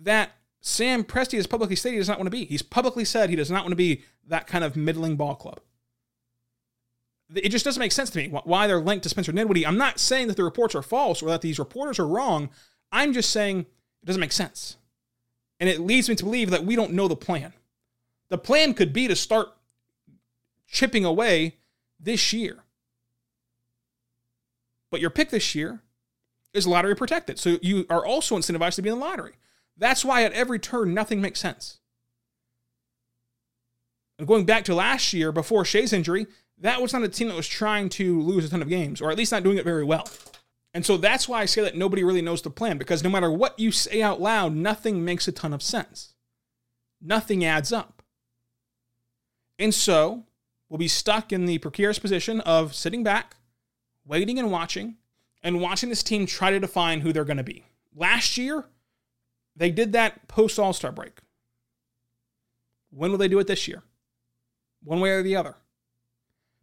that 0.00 0.30
Sam 0.60 1.04
Presti 1.04 1.36
has 1.36 1.46
publicly 1.46 1.76
stated 1.76 1.94
he 1.94 2.00
does 2.00 2.08
not 2.08 2.18
want 2.18 2.26
to 2.26 2.30
be. 2.30 2.44
He's 2.44 2.62
publicly 2.62 3.04
said 3.04 3.30
he 3.30 3.36
does 3.36 3.50
not 3.50 3.64
want 3.64 3.72
to 3.72 3.76
be 3.76 4.02
that 4.26 4.46
kind 4.46 4.64
of 4.64 4.76
middling 4.76 5.16
ball 5.16 5.34
club. 5.34 5.60
It 7.34 7.50
just 7.50 7.64
doesn't 7.64 7.80
make 7.80 7.92
sense 7.92 8.10
to 8.10 8.18
me 8.18 8.28
why 8.28 8.66
they're 8.66 8.80
linked 8.80 9.02
to 9.02 9.08
Spencer 9.08 9.32
Dinwiddie. 9.32 9.66
I'm 9.66 9.76
not 9.76 9.98
saying 9.98 10.28
that 10.28 10.36
the 10.36 10.44
reports 10.44 10.74
are 10.74 10.82
false 10.82 11.22
or 11.22 11.28
that 11.28 11.42
these 11.42 11.58
reporters 11.58 11.98
are 11.98 12.06
wrong. 12.06 12.48
I'm 12.90 13.12
just 13.12 13.30
saying 13.30 13.60
it 13.60 14.06
doesn't 14.06 14.20
make 14.20 14.32
sense. 14.32 14.76
And 15.60 15.68
it 15.68 15.80
leads 15.80 16.08
me 16.08 16.14
to 16.14 16.24
believe 16.24 16.50
that 16.50 16.64
we 16.64 16.76
don't 16.76 16.92
know 16.92 17.08
the 17.08 17.16
plan. 17.16 17.52
The 18.30 18.38
plan 18.38 18.72
could 18.72 18.92
be 18.92 19.08
to 19.08 19.16
start 19.16 19.48
chipping 20.66 21.04
away 21.04 21.56
this 22.00 22.32
year. 22.32 22.64
But 24.90 25.00
your 25.00 25.10
pick 25.10 25.30
this 25.30 25.54
year 25.54 25.82
is 26.54 26.66
lottery 26.66 26.96
protected. 26.96 27.38
So 27.38 27.58
you 27.60 27.84
are 27.90 28.04
also 28.04 28.38
incentivized 28.38 28.76
to 28.76 28.82
be 28.82 28.88
in 28.88 28.98
the 28.98 29.04
lottery. 29.04 29.34
That's 29.76 30.04
why 30.04 30.24
at 30.24 30.32
every 30.32 30.58
turn, 30.58 30.94
nothing 30.94 31.20
makes 31.20 31.40
sense. 31.40 31.78
And 34.18 34.26
going 34.26 34.44
back 34.44 34.64
to 34.64 34.74
last 34.74 35.12
year, 35.12 35.30
before 35.30 35.64
Shai's 35.64 35.92
injury, 35.92 36.26
that 36.60 36.82
was 36.82 36.92
not 36.92 37.02
a 37.02 37.08
team 37.08 37.28
that 37.28 37.36
was 37.36 37.48
trying 37.48 37.88
to 37.90 38.20
lose 38.20 38.44
a 38.44 38.48
ton 38.48 38.62
of 38.62 38.68
games, 38.68 39.00
or 39.00 39.10
at 39.10 39.18
least 39.18 39.32
not 39.32 39.42
doing 39.42 39.58
it 39.58 39.64
very 39.64 39.84
well. 39.84 40.08
And 40.74 40.84
so 40.84 40.96
that's 40.96 41.28
why 41.28 41.40
I 41.40 41.46
say 41.46 41.62
that 41.62 41.76
nobody 41.76 42.04
really 42.04 42.22
knows 42.22 42.42
the 42.42 42.50
plan, 42.50 42.78
because 42.78 43.02
no 43.02 43.10
matter 43.10 43.30
what 43.30 43.58
you 43.58 43.72
say 43.72 44.02
out 44.02 44.20
loud, 44.20 44.54
nothing 44.54 45.04
makes 45.04 45.26
a 45.26 45.32
ton 45.32 45.52
of 45.52 45.62
sense. 45.62 46.14
Nothing 47.00 47.44
adds 47.44 47.72
up. 47.72 48.02
And 49.58 49.74
so 49.74 50.24
we'll 50.68 50.78
be 50.78 50.88
stuck 50.88 51.32
in 51.32 51.46
the 51.46 51.58
precarious 51.58 51.98
position 51.98 52.40
of 52.42 52.74
sitting 52.74 53.02
back, 53.02 53.36
waiting 54.04 54.38
and 54.38 54.50
watching, 54.50 54.96
and 55.42 55.60
watching 55.60 55.88
this 55.88 56.02
team 56.02 56.26
try 56.26 56.50
to 56.50 56.60
define 56.60 57.00
who 57.00 57.12
they're 57.12 57.24
going 57.24 57.38
to 57.38 57.44
be. 57.44 57.64
Last 57.94 58.36
year, 58.36 58.64
they 59.56 59.70
did 59.70 59.92
that 59.92 60.28
post 60.28 60.58
All 60.58 60.72
Star 60.72 60.92
break. 60.92 61.20
When 62.90 63.10
will 63.10 63.18
they 63.18 63.28
do 63.28 63.38
it 63.38 63.46
this 63.46 63.68
year? 63.68 63.82
One 64.82 65.00
way 65.00 65.10
or 65.10 65.22
the 65.22 65.36
other. 65.36 65.56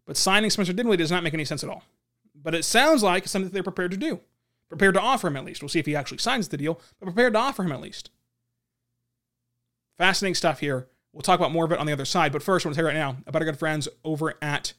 But 0.05 0.17
signing 0.17 0.49
Spencer 0.49 0.73
Dinwiddie 0.73 1.03
does 1.03 1.11
not 1.11 1.23
make 1.23 1.33
any 1.33 1.45
sense 1.45 1.63
at 1.63 1.69
all. 1.69 1.83
But 2.35 2.55
it 2.55 2.63
sounds 2.63 3.01
like 3.01 3.27
something 3.27 3.51
they're 3.51 3.63
prepared 3.63 3.91
to 3.91 3.97
do. 3.97 4.19
Prepared 4.69 4.95
to 4.95 5.01
offer 5.01 5.27
him 5.27 5.37
at 5.37 5.45
least. 5.45 5.61
We'll 5.61 5.69
see 5.69 5.79
if 5.79 5.85
he 5.85 5.95
actually 5.95 6.17
signs 6.17 6.47
the 6.47 6.57
deal, 6.57 6.79
but 6.99 7.05
prepared 7.05 7.33
to 7.33 7.39
offer 7.39 7.63
him 7.63 7.71
at 7.71 7.81
least. 7.81 8.09
Fascinating 9.97 10.35
stuff 10.35 10.59
here. 10.59 10.87
We'll 11.13 11.21
talk 11.21 11.39
about 11.39 11.51
more 11.51 11.65
of 11.65 11.71
it 11.71 11.79
on 11.79 11.85
the 11.85 11.93
other 11.93 12.05
side. 12.05 12.31
But 12.31 12.43
first, 12.43 12.65
I 12.65 12.69
want 12.69 12.75
to 12.75 12.81
tell 12.81 12.91
you 12.91 12.97
right 12.97 12.99
now 12.99 13.17
about 13.25 13.41
our 13.41 13.45
good 13.45 13.59
friends 13.59 13.87
over 14.03 14.33
at 14.41 14.73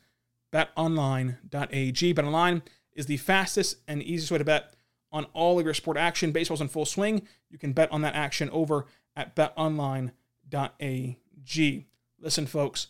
betonline.ag. 0.52 2.14
BetOnline 2.14 2.62
is 2.92 3.06
the 3.06 3.16
fastest 3.16 3.76
and 3.88 4.02
easiest 4.02 4.30
way 4.30 4.38
to 4.38 4.44
bet 4.44 4.74
on 5.12 5.24
all 5.32 5.58
of 5.58 5.64
your 5.64 5.74
sport 5.74 5.96
action. 5.96 6.32
Baseball's 6.32 6.60
in 6.60 6.68
full 6.68 6.84
swing. 6.84 7.26
You 7.48 7.58
can 7.58 7.72
bet 7.72 7.90
on 7.90 8.02
that 8.02 8.14
action 8.14 8.50
over 8.50 8.86
at 9.14 9.34
betonline.ag. 9.34 10.12
Listen, 12.18 12.46
folks, 12.46 12.88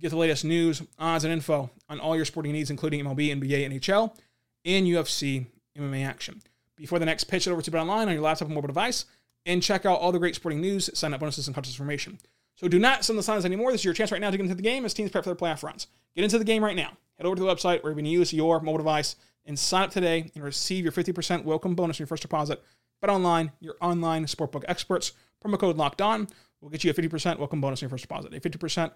get 0.00 0.10
the 0.10 0.16
latest 0.16 0.44
news, 0.44 0.82
odds, 0.98 1.24
and 1.24 1.32
info 1.32 1.70
on 1.88 2.00
all 2.00 2.16
your 2.16 2.24
sporting 2.24 2.52
needs, 2.52 2.70
including 2.70 3.04
MLB, 3.04 3.36
NBA, 3.36 3.70
NHL, 3.70 4.16
and 4.64 4.86
UFC 4.86 5.46
MMA 5.78 6.06
action. 6.06 6.42
Before 6.76 6.98
the 6.98 7.06
next 7.06 7.24
pitch 7.24 7.46
it 7.46 7.50
over 7.50 7.62
to 7.62 7.70
BetOnline 7.70 8.06
on 8.06 8.12
your 8.12 8.22
laptop 8.22 8.48
or 8.48 8.52
mobile 8.52 8.68
device, 8.68 9.04
and 9.46 9.62
check 9.62 9.86
out 9.86 10.00
all 10.00 10.12
the 10.12 10.18
great 10.18 10.34
sporting 10.34 10.60
news, 10.60 10.90
sign 10.94 11.14
up 11.14 11.20
bonuses, 11.20 11.46
and 11.46 11.54
contest 11.54 11.76
information. 11.76 12.18
So 12.54 12.68
do 12.68 12.78
not 12.78 13.04
send 13.04 13.18
the 13.18 13.22
signs 13.22 13.44
anymore. 13.44 13.72
This 13.72 13.82
is 13.82 13.84
your 13.86 13.94
chance 13.94 14.12
right 14.12 14.20
now 14.20 14.30
to 14.30 14.36
get 14.36 14.44
into 14.44 14.54
the 14.54 14.62
game 14.62 14.84
as 14.84 14.92
teams 14.92 15.10
prep 15.10 15.24
for 15.24 15.30
their 15.30 15.36
playoff 15.36 15.62
runs. 15.62 15.86
Get 16.14 16.24
into 16.24 16.38
the 16.38 16.44
game 16.44 16.62
right 16.62 16.76
now. 16.76 16.92
Head 17.16 17.26
over 17.26 17.36
to 17.36 17.42
the 17.42 17.48
website 17.48 17.82
where 17.82 17.92
going 17.92 18.04
to 18.04 18.10
use 18.10 18.32
your 18.32 18.60
mobile 18.60 18.78
device 18.78 19.16
and 19.46 19.58
sign 19.58 19.84
up 19.84 19.90
today 19.90 20.30
and 20.34 20.44
receive 20.44 20.84
your 20.84 20.92
50% 20.92 21.44
welcome 21.44 21.74
bonus 21.74 21.96
on 21.96 22.02
your 22.02 22.06
first 22.06 22.22
deposit. 22.22 22.62
Bet 23.00 23.10
online, 23.10 23.52
your 23.60 23.76
online 23.80 24.26
sportbook 24.26 24.64
experts. 24.68 25.12
Promo 25.42 25.58
code 25.58 25.76
locked 25.76 26.02
on 26.02 26.28
will 26.60 26.68
get 26.68 26.84
you 26.84 26.90
a 26.90 26.94
50% 26.94 27.38
welcome 27.38 27.60
bonus 27.60 27.80
on 27.80 27.86
your 27.86 27.90
first 27.90 28.02
deposit. 28.02 28.34
A 28.34 28.40
50% 28.40 28.90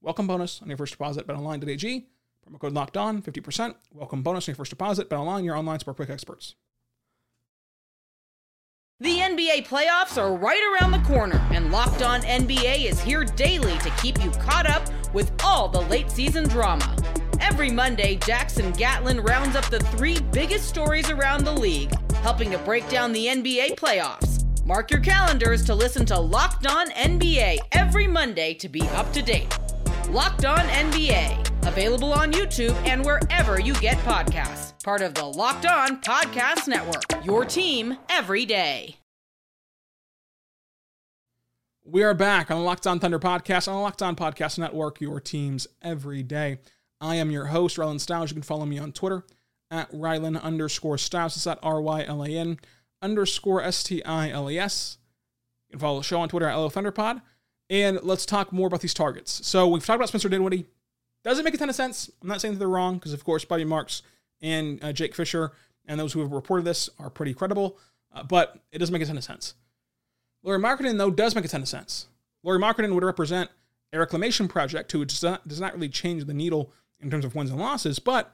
welcome 0.00 0.26
bonus 0.26 0.62
on 0.62 0.68
your 0.68 0.76
first 0.76 0.92
deposit. 0.92 1.26
BetOnline.ag. 1.26 2.06
Promo 2.48 2.60
code 2.60 2.72
locked 2.72 2.96
on, 2.96 3.22
50% 3.22 3.74
welcome 3.92 4.22
bonus 4.22 4.48
on 4.48 4.52
your 4.52 4.56
first 4.56 4.70
deposit. 4.70 5.08
Bet 5.08 5.18
online, 5.18 5.44
your 5.44 5.56
online 5.56 5.78
sportbook 5.78 6.10
experts. 6.10 6.54
The 8.98 9.18
NBA 9.18 9.66
playoffs 9.66 10.16
are 10.16 10.34
right 10.34 10.62
around 10.72 10.92
the 10.92 11.06
corner, 11.06 11.36
and 11.52 11.70
Locked 11.70 12.02
On 12.02 12.22
NBA 12.22 12.88
is 12.88 12.98
here 12.98 13.24
daily 13.24 13.76
to 13.78 13.90
keep 14.00 14.24
you 14.24 14.30
caught 14.30 14.66
up 14.66 14.88
with 15.12 15.30
all 15.44 15.68
the 15.68 15.82
late 15.82 16.10
season 16.10 16.48
drama. 16.48 16.96
Every 17.38 17.70
Monday, 17.70 18.16
Jackson 18.16 18.72
Gatlin 18.72 19.20
rounds 19.20 19.54
up 19.54 19.66
the 19.66 19.80
three 19.80 20.18
biggest 20.32 20.66
stories 20.66 21.10
around 21.10 21.44
the 21.44 21.52
league, 21.52 21.92
helping 22.22 22.50
to 22.52 22.58
break 22.58 22.88
down 22.88 23.12
the 23.12 23.26
NBA 23.26 23.74
playoffs. 23.76 24.46
Mark 24.64 24.90
your 24.90 25.00
calendars 25.00 25.62
to 25.66 25.74
listen 25.74 26.06
to 26.06 26.18
Locked 26.18 26.66
On 26.66 26.88
NBA 26.92 27.58
every 27.72 28.06
Monday 28.06 28.54
to 28.54 28.68
be 28.68 28.80
up 28.94 29.12
to 29.12 29.20
date. 29.20 29.54
Locked 30.08 30.44
On 30.44 30.58
NBA, 30.58 31.66
available 31.66 32.12
on 32.12 32.32
YouTube 32.32 32.74
and 32.86 33.04
wherever 33.04 33.60
you 33.60 33.74
get 33.74 33.98
podcasts 33.98 34.72
part 34.86 35.02
of 35.02 35.14
the 35.14 35.24
Locked 35.24 35.66
On 35.66 36.00
Podcast 36.00 36.68
Network. 36.68 37.24
Your 37.24 37.44
team 37.44 37.96
every 38.08 38.46
day. 38.46 38.98
We 41.84 42.04
are 42.04 42.14
back 42.14 42.52
on 42.52 42.58
the 42.58 42.62
Locked 42.62 42.86
On 42.86 43.00
Thunder 43.00 43.18
podcast, 43.18 43.66
on 43.66 43.74
the 43.74 43.80
Locked 43.80 44.00
On 44.00 44.14
Podcast 44.14 44.60
Network, 44.60 45.00
your 45.00 45.18
teams 45.18 45.66
every 45.82 46.22
day. 46.22 46.58
I 47.00 47.16
am 47.16 47.32
your 47.32 47.46
host, 47.46 47.78
Rylan 47.78 47.98
Stiles. 47.98 48.30
You 48.30 48.34
can 48.34 48.42
follow 48.42 48.64
me 48.64 48.78
on 48.78 48.92
Twitter 48.92 49.24
at 49.72 49.90
Rylan 49.90 50.40
underscore 50.40 50.98
Stiles. 50.98 51.36
It's 51.36 51.48
at 51.48 51.58
R 51.64 51.80
Y 51.80 52.04
L 52.04 52.22
A 52.22 52.28
N 52.28 52.60
underscore 53.02 53.60
S 53.60 53.82
T 53.82 54.04
I 54.04 54.30
L 54.30 54.48
E 54.48 54.56
S. 54.56 54.98
You 55.68 55.72
can 55.72 55.80
follow 55.80 55.98
the 55.98 56.04
show 56.04 56.20
on 56.20 56.28
Twitter 56.28 56.46
at 56.46 56.54
LO 56.54 56.70
Thunderpod. 56.70 57.22
And 57.68 57.98
let's 58.02 58.26
talk 58.26 58.52
more 58.52 58.68
about 58.68 58.80
these 58.80 58.94
targets. 58.94 59.46
So 59.46 59.66
we've 59.66 59.84
talked 59.84 59.96
about 59.96 60.08
Spencer 60.08 60.28
Dinwiddie. 60.28 60.66
Doesn't 61.24 61.44
make 61.44 61.54
a 61.54 61.58
ton 61.58 61.68
of 61.68 61.74
sense. 61.74 62.10
I'm 62.22 62.28
not 62.28 62.40
saying 62.40 62.54
that 62.54 62.58
they're 62.58 62.68
wrong, 62.68 62.94
because 62.94 63.12
of 63.12 63.24
course, 63.24 63.44
Bobby 63.44 63.64
Marks 63.64 64.02
and 64.40 64.82
uh, 64.84 64.92
Jake 64.92 65.14
Fisher 65.14 65.52
and 65.86 65.98
those 65.98 66.12
who 66.12 66.20
have 66.20 66.32
reported 66.32 66.64
this 66.64 66.88
are 66.98 67.10
pretty 67.10 67.34
credible, 67.34 67.78
uh, 68.14 68.22
but 68.22 68.58
it 68.70 68.78
doesn't 68.78 68.92
make 68.92 69.02
a 69.02 69.06
ton 69.06 69.16
of 69.16 69.24
sense. 69.24 69.54
Lauri 70.42 70.60
Markkanen, 70.60 70.98
though, 70.98 71.10
does 71.10 71.34
make 71.34 71.44
a 71.44 71.48
ton 71.48 71.62
of 71.62 71.68
sense. 71.68 72.06
Lauri 72.42 72.58
Markkanen 72.58 72.94
would 72.94 73.02
represent 73.02 73.50
a 73.92 73.98
reclamation 73.98 74.46
project 74.46 74.92
who 74.92 75.04
does 75.04 75.22
not, 75.22 75.46
does 75.48 75.60
not 75.60 75.74
really 75.74 75.88
change 75.88 76.24
the 76.24 76.34
needle 76.34 76.72
in 77.00 77.10
terms 77.10 77.24
of 77.24 77.34
wins 77.34 77.50
and 77.50 77.58
losses, 77.58 77.98
but 77.98 78.32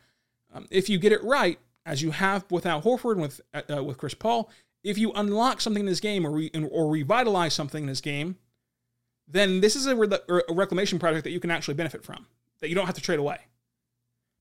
um, 0.53 0.66
if 0.71 0.88
you 0.88 0.99
get 0.99 1.12
it 1.12 1.25
right, 1.25 1.59
as 1.85 2.03
you 2.03 2.11
have 2.11 2.45
with 2.51 2.66
Al 2.66 2.83
Horford 2.83 3.12
and 3.12 3.23
with, 3.23 3.40
uh, 3.55 3.62
uh, 3.77 3.83
with 3.83 3.99
Chris 3.99 4.14
Paul, 4.14 4.51
if 4.85 4.99
you 4.99 5.12
unlock 5.12 5.61
something 5.61 5.81
in 5.81 5.87
this 5.87 6.01
game 6.01 6.27
or, 6.27 6.31
re- 6.31 6.51
or 6.71 6.90
revitalize 6.90 7.55
something 7.55 7.85
in 7.85 7.88
this 7.88 8.01
game, 8.01 8.37
then 9.33 9.61
this 9.61 9.75
is 9.77 9.87
a, 9.87 9.97
re- 9.97 10.09
a 10.29 10.53
reclamation 10.53 10.99
project 10.99 11.25
that 11.25 11.31
you 11.31 11.40
can 11.40 11.51
actually 11.51 11.75
benefit 11.75 12.05
from, 12.05 12.27
that 12.61 12.68
you 12.68 12.75
don't 12.75 12.87
have 12.87 12.95
to 12.95 13.01
trade 13.01 13.18
away. 13.18 13.38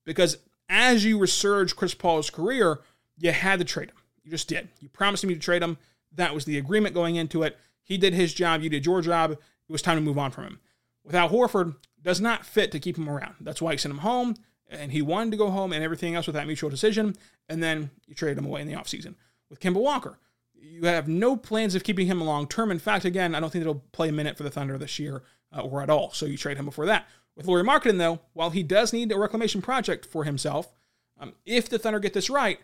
Because 0.05 0.37
as 0.69 1.03
you 1.05 1.17
resurge 1.17 1.75
Chris 1.75 1.93
Paul's 1.93 2.29
career, 2.29 2.79
you 3.17 3.31
had 3.31 3.59
to 3.59 3.65
trade 3.65 3.89
him. 3.89 3.97
You 4.23 4.31
just 4.31 4.47
did. 4.47 4.69
You 4.79 4.89
promised 4.89 5.25
me 5.25 5.33
to 5.33 5.39
trade 5.39 5.63
him. 5.63 5.77
That 6.13 6.35
was 6.35 6.45
the 6.45 6.57
agreement 6.57 6.93
going 6.93 7.15
into 7.15 7.43
it. 7.43 7.57
He 7.83 7.97
did 7.97 8.13
his 8.13 8.33
job. 8.33 8.61
You 8.61 8.69
did 8.69 8.85
your 8.85 9.01
job. 9.01 9.31
It 9.31 9.39
was 9.71 9.81
time 9.81 9.97
to 9.97 10.01
move 10.01 10.17
on 10.17 10.31
from 10.31 10.43
him. 10.45 10.59
Without 11.03 11.31
Horford, 11.31 11.75
does 12.01 12.19
not 12.19 12.45
fit 12.45 12.71
to 12.71 12.79
keep 12.79 12.97
him 12.97 13.09
around. 13.09 13.35
That's 13.41 13.61
why 13.61 13.71
you 13.71 13.77
sent 13.77 13.93
him 13.93 13.99
home, 13.99 14.35
and 14.69 14.91
he 14.91 15.01
wanted 15.01 15.31
to 15.31 15.37
go 15.37 15.49
home 15.49 15.71
and 15.71 15.83
everything 15.83 16.15
else 16.15 16.27
with 16.27 16.35
that 16.35 16.47
mutual 16.47 16.69
decision, 16.69 17.15
and 17.47 17.61
then 17.61 17.91
you 18.07 18.15
traded 18.15 18.37
him 18.37 18.45
away 18.45 18.61
in 18.61 18.67
the 18.67 18.73
offseason. 18.73 19.15
With 19.49 19.59
Kemba 19.59 19.81
Walker, 19.81 20.17
you 20.61 20.85
have 20.85 21.07
no 21.07 21.35
plans 21.35 21.75
of 21.75 21.83
keeping 21.83 22.07
him 22.07 22.21
long 22.21 22.47
term. 22.47 22.71
In 22.71 22.79
fact, 22.79 23.05
again, 23.05 23.35
I 23.35 23.39
don't 23.39 23.49
think 23.49 23.63
he'll 23.63 23.83
play 23.91 24.09
a 24.09 24.13
minute 24.13 24.37
for 24.37 24.43
the 24.43 24.51
Thunder 24.51 24.77
this 24.77 24.99
year 24.99 25.23
uh, 25.55 25.61
or 25.61 25.81
at 25.81 25.89
all, 25.89 26.11
so 26.11 26.25
you 26.25 26.37
trade 26.37 26.57
him 26.57 26.65
before 26.65 26.85
that. 26.85 27.07
With 27.35 27.47
Lauri 27.47 27.63
Markkanen, 27.63 27.97
though, 27.97 28.19
while 28.33 28.49
he 28.49 28.63
does 28.63 28.93
need 28.93 29.11
a 29.11 29.17
reclamation 29.17 29.61
project 29.61 30.05
for 30.05 30.23
himself, 30.23 30.73
um, 31.19 31.33
if 31.45 31.69
the 31.69 31.79
Thunder 31.79 31.99
get 31.99 32.13
this 32.13 32.29
right, 32.29 32.59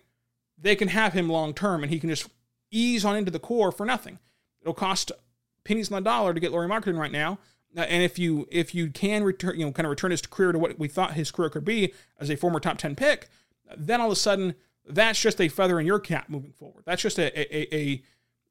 they 0.57 0.75
can 0.75 0.89
have 0.89 1.13
him 1.13 1.29
long 1.29 1.53
term 1.53 1.83
and 1.83 1.91
he 1.91 1.99
can 1.99 2.09
just 2.09 2.29
ease 2.71 3.05
on 3.05 3.15
into 3.15 3.31
the 3.31 3.39
core 3.39 3.71
for 3.71 3.85
nothing. 3.85 4.19
It'll 4.61 4.73
cost 4.73 5.11
pennies 5.63 5.91
on 5.91 6.03
the 6.03 6.09
dollar 6.09 6.33
to 6.33 6.39
get 6.39 6.51
Lauri 6.51 6.67
Markkanen 6.67 6.99
right 6.99 7.11
now. 7.11 7.39
Uh, 7.75 7.81
and 7.81 8.03
if 8.03 8.17
you 8.17 8.47
if 8.51 8.73
you 8.73 8.89
can 8.89 9.23
return, 9.23 9.59
you 9.59 9.65
know, 9.65 9.71
kind 9.71 9.85
of 9.85 9.91
return 9.91 10.11
his 10.11 10.21
career 10.21 10.51
to 10.51 10.59
what 10.59 10.79
we 10.79 10.87
thought 10.87 11.13
his 11.13 11.31
career 11.31 11.49
could 11.49 11.65
be 11.65 11.93
as 12.19 12.29
a 12.29 12.35
former 12.35 12.59
top 12.59 12.77
ten 12.77 12.95
pick, 12.95 13.29
then 13.77 14.01
all 14.01 14.07
of 14.07 14.13
a 14.13 14.15
sudden 14.15 14.55
that's 14.89 15.21
just 15.21 15.41
a 15.41 15.49
feather 15.49 15.79
in 15.79 15.85
your 15.85 15.99
cap 15.99 16.29
moving 16.29 16.51
forward. 16.51 16.83
That's 16.85 17.01
just 17.01 17.19
a 17.19 17.39
a, 17.39 17.75
a 17.75 18.03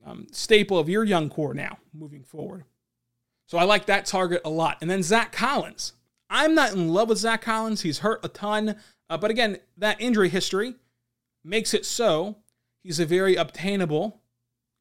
um, 0.05 0.27
staple 0.31 0.79
of 0.79 0.89
your 0.89 1.05
young 1.05 1.29
core 1.29 1.55
now 1.55 1.79
moving 1.93 2.23
forward. 2.23 2.65
So 3.47 3.59
I 3.59 3.65
like 3.65 3.87
that 3.87 4.07
target 4.07 4.43
a 4.45 4.51
lot. 4.51 4.79
And 4.81 4.91
then 4.91 5.03
Zach 5.03 5.33
Collins. 5.33 5.93
I'm 6.29 6.55
not 6.55 6.73
in 6.73 6.89
love 6.89 7.09
with 7.09 7.19
Zach 7.19 7.43
Collins. 7.43 7.83
He's 7.83 8.01
hurt 8.01 8.25
a 8.25 8.29
ton, 8.29 8.77
uh, 9.09 9.17
but 9.17 9.31
again, 9.31 9.59
that 9.77 10.01
injury 10.01 10.29
history 10.29 10.75
makes 11.45 11.73
it 11.73 11.87
so 11.87 12.39
he's 12.83 12.99
a 12.99 13.07
very 13.07 13.37
obtainable 13.37 14.21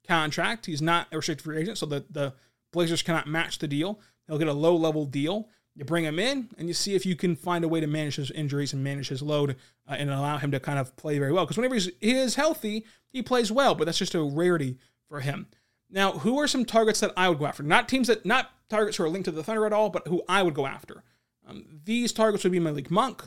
contract. 0.07 0.65
He's 0.65 0.81
not 0.81 1.07
a 1.11 1.17
restricted 1.17 1.43
free 1.43 1.59
agent, 1.59 1.77
so 1.77 1.85
the, 1.85 2.03
the 2.09 2.33
Blazers 2.71 3.03
cannot 3.03 3.27
match 3.27 3.59
the 3.59 3.67
deal. 3.67 3.99
They'll 4.27 4.39
get 4.39 4.47
a 4.47 4.53
low 4.53 4.75
level 4.75 5.05
deal. 5.05 5.49
You 5.75 5.83
bring 5.83 6.05
him 6.05 6.19
in 6.19 6.49
and 6.57 6.67
you 6.67 6.73
see 6.73 6.95
if 6.95 7.05
you 7.05 7.15
can 7.15 7.35
find 7.35 7.65
a 7.65 7.67
way 7.67 7.81
to 7.81 7.87
manage 7.87 8.15
his 8.15 8.31
injuries 8.31 8.71
and 8.71 8.83
manage 8.83 9.09
his 9.09 9.21
load 9.21 9.57
uh, 9.87 9.95
and 9.97 10.09
allow 10.09 10.37
him 10.37 10.51
to 10.51 10.59
kind 10.59 10.79
of 10.79 10.95
play 10.95 11.19
very 11.19 11.33
well. 11.33 11.45
Because 11.45 11.57
whenever 11.57 11.75
he's, 11.75 11.89
he 11.99 12.13
is 12.13 12.35
healthy, 12.35 12.85
he 13.09 13.21
plays 13.21 13.51
well, 13.51 13.75
but 13.75 13.85
that's 13.85 13.97
just 13.97 14.15
a 14.15 14.23
rarity 14.23 14.77
for 15.09 15.19
him. 15.19 15.47
Now, 15.89 16.13
who 16.13 16.39
are 16.39 16.47
some 16.47 16.65
targets 16.65 17.01
that 17.01 17.13
I 17.17 17.29
would 17.29 17.39
go 17.39 17.45
after? 17.45 17.61
Not 17.61 17.89
teams 17.89 18.07
that, 18.07 18.25
not 18.25 18.51
targets 18.69 18.97
who 18.97 19.03
are 19.03 19.09
linked 19.09 19.25
to 19.25 19.31
the 19.31 19.43
Thunder 19.43 19.65
at 19.65 19.73
all, 19.73 19.89
but 19.89 20.07
who 20.07 20.23
I 20.27 20.43
would 20.43 20.53
go 20.53 20.65
after. 20.65 21.03
Um, 21.47 21.65
these 21.83 22.11
targets 22.11 22.43
would 22.43 22.53
be 22.53 22.59
Malik 22.59 22.89
Monk, 22.89 23.23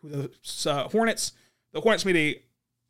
who 0.00 0.08
the 0.08 0.30
uh, 0.70 0.88
Hornets. 0.88 1.32
The 1.72 1.80
Hornets 1.80 2.04
made 2.04 2.16
a 2.16 2.42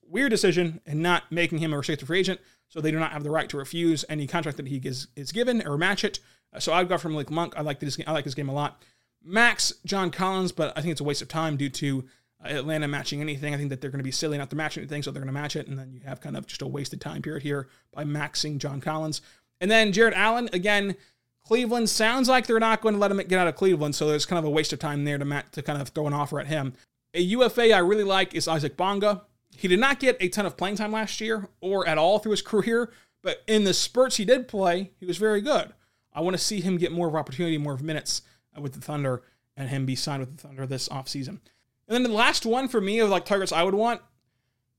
weird 0.07 0.31
decision 0.31 0.81
in 0.87 1.03
not 1.03 1.31
making 1.33 1.59
him 1.59 1.73
a 1.73 1.79
restricted 1.79 2.07
free 2.07 2.21
agent, 2.21 2.41
so 2.69 2.81
they 2.81 2.91
do 2.91 2.99
not 2.99 3.13
have 3.13 3.25
the 3.25 3.31
right 3.31 3.49
to 3.49 3.57
refuse 3.57 4.05
any 4.09 4.27
contract 4.27 4.57
that 4.59 4.69
he 4.69 4.77
is, 4.77 5.09
is 5.17 5.33
given 5.33 5.67
or 5.67 5.77
match 5.77 6.05
it. 6.05 6.21
Uh, 6.53 6.61
so 6.61 6.73
I'd 6.73 6.89
go 6.89 6.99
from 6.99 7.13
Malik 7.13 7.31
Monk. 7.31 7.55
I 7.57 7.63
like 7.63 7.81
this. 7.81 7.99
I 8.07 8.13
like 8.13 8.25
his 8.25 8.35
game 8.35 8.49
a 8.49 8.55
lot. 8.55 8.83
Max 9.25 9.73
John 9.85 10.11
Collins, 10.11 10.53
but 10.53 10.77
I 10.77 10.81
think 10.81 10.93
it's 10.93 11.01
a 11.01 11.05
waste 11.05 11.23
of 11.23 11.29
time 11.29 11.57
due 11.57 11.71
to 11.71 12.05
uh, 12.45 12.49
Atlanta 12.49 12.89
matching 12.89 13.21
anything. 13.21 13.55
I 13.55 13.57
think 13.57 13.71
that 13.71 13.81
they're 13.81 13.91
going 13.91 14.01
to 14.01 14.05
be 14.05 14.11
silly 14.11 14.39
not 14.39 14.51
to 14.51 14.57
match 14.57 14.79
anything, 14.79 15.03
so 15.03 15.11
they're 15.11 15.23
going 15.23 15.35
to 15.35 15.41
match 15.41 15.57
it, 15.57 15.67
and 15.67 15.79
then 15.79 15.93
you 15.93 16.01
have 16.01 16.21
kind 16.21 16.37
of 16.37 16.47
just 16.47 16.63
a 16.63 16.67
wasted 16.67 17.01
time 17.01 17.23
period 17.23 17.43
here 17.43 17.69
by 17.93 18.05
maxing 18.05 18.59
John 18.59 18.81
Collins. 18.81 19.21
And 19.61 19.71
then 19.71 19.93
Jarrett 19.93 20.15
Allen 20.15 20.49
again. 20.53 20.97
Cleveland 21.45 21.89
sounds 21.89 22.29
like 22.29 22.47
they're 22.47 22.61
not 22.61 22.83
going 22.83 22.93
to 22.93 23.01
let 23.01 23.11
him 23.11 23.17
get 23.17 23.39
out 23.39 23.49
of 23.49 23.57
Cleveland, 23.57 23.95
so 23.95 24.07
there's 24.07 24.27
kind 24.27 24.39
of 24.39 24.45
a 24.45 24.51
waste 24.51 24.75
of 24.75 24.79
time 24.79 25.05
there 25.05 25.17
to 25.17 25.45
to 25.53 25.63
kind 25.63 25.81
of 25.81 25.89
throw 25.89 26.07
an 26.07 26.13
offer 26.13 26.39
at 26.39 26.47
him. 26.47 26.75
A 27.15 27.21
UFA 27.21 27.73
I 27.73 27.79
really 27.79 28.05
like 28.05 28.35
is 28.35 28.47
Isaac 28.47 28.77
Bonga. 28.77 29.23
He 29.57 29.67
did 29.67 29.81
not 29.81 29.99
get 29.99 30.19
a 30.21 30.29
ton 30.29 30.45
of 30.45 30.59
playing 30.59 30.77
time 30.77 30.93
last 30.93 31.23
year 31.23 31.49
or 31.63 31.89
at 31.89 31.97
all 31.97 32.19
through 32.19 32.33
his 32.33 32.43
career, 32.53 32.93
but 33.23 33.43
in 33.47 33.65
the 33.65 33.73
spurts 33.73 34.17
he 34.17 34.27
did 34.27 34.47
play, 34.47 34.91
he 35.01 35.07
was 35.07 35.17
very 35.17 35.41
good. 35.41 35.73
I 36.13 36.21
want 36.21 36.37
to 36.37 36.43
see 36.43 36.61
him 36.61 36.77
get 36.77 36.93
more 36.93 37.09
of 37.09 37.17
opportunity, 37.17 37.57
more 37.57 37.73
of 37.73 37.83
minutes 37.83 38.21
with 38.63 38.73
the 38.73 38.81
Thunder, 38.81 39.23
and 39.57 39.69
him 39.69 39.87
be 39.87 39.97
signed 39.97 40.21
with 40.21 40.37
the 40.37 40.43
Thunder 40.43 40.67
this 40.67 40.89
offseason. 40.89 41.41
And 41.89 41.95
then 41.95 42.03
the 42.03 42.11
last 42.11 42.45
one 42.45 42.69
for 42.69 42.81
me 42.81 42.99
of 42.99 43.09
like 43.09 43.25
targets 43.25 43.53
I 43.53 43.63
would 43.63 43.75
want, 43.75 44.01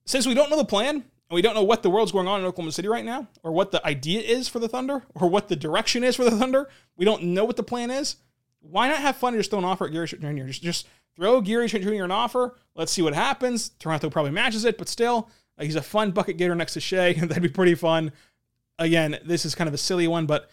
since 0.06 0.26
we 0.26 0.34
don't 0.34 0.50
know 0.50 0.58
the 0.58 0.65
plan 0.65 0.96
and 0.96 1.36
we 1.36 1.42
don't 1.42 1.56
know 1.56 1.63
what 1.63 1.84
the 1.84 1.89
world's 1.89 2.12
going 2.12 2.28
on 2.28 2.39
in 2.39 2.46
Oklahoma 2.46 2.72
City 2.72 2.88
right 2.88 3.06
now, 3.06 3.28
or 3.44 3.52
what 3.52 3.72
the 3.72 3.86
idea 3.86 4.22
is 4.22 4.48
for 4.48 4.60
the 4.60 4.68
Thunder, 4.68 5.04
or 5.15 5.30
what 5.30 5.48
the 5.48 5.56
direction 5.56 6.04
is 6.04 6.15
for 6.15 6.24
the 6.24 6.32
Thunder, 6.32 6.70
we 6.98 7.06
don't 7.06 7.24
know 7.24 7.46
what 7.46 7.56
the 7.56 7.63
plan 7.63 7.92
is. 7.92 8.18
Why 8.62 8.88
not 8.88 9.00
have 9.00 9.15
fun 9.15 9.34
and 9.34 9.39
just 9.39 9.52
throw 9.52 9.60
an 9.60 9.65
offer 9.65 9.86
at 9.86 9.92
Gary 9.92 10.08
Trent 10.08 10.24
Jr.? 10.24 10.46
Just, 10.46 10.63
just 10.63 10.88
Throw 11.20 11.42
Gary 11.42 11.68
Trent 11.68 11.84
Jr. 11.84 12.06
an 12.06 12.12
offer. 12.12 12.56
Let's 12.76 12.94
see 12.94 13.02
what 13.02 13.13
happens. 13.13 13.72
Toronto 13.78 14.10
probably 14.10 14.32
matches 14.32 14.63
it, 14.63 14.78
but 14.78 14.88
still, 14.88 15.30
uh, 15.58 15.65
he's 15.65 15.76
a 15.76 15.82
fun 15.82 16.12
bucket 16.12 16.38
getter 16.38 16.56
next 16.56 16.76
to 16.76 16.80
Shai. 16.80 17.12
That'd 17.20 17.44
be 17.44 17.50
pretty 17.50 17.76
fun. 17.76 18.13
Again, 18.78 19.20
this 19.26 19.44
is 19.44 19.54
kind 19.54 19.68
of 19.68 19.74
a 19.74 19.78
silly 19.78 20.08
one, 20.08 20.26
but 20.26 20.50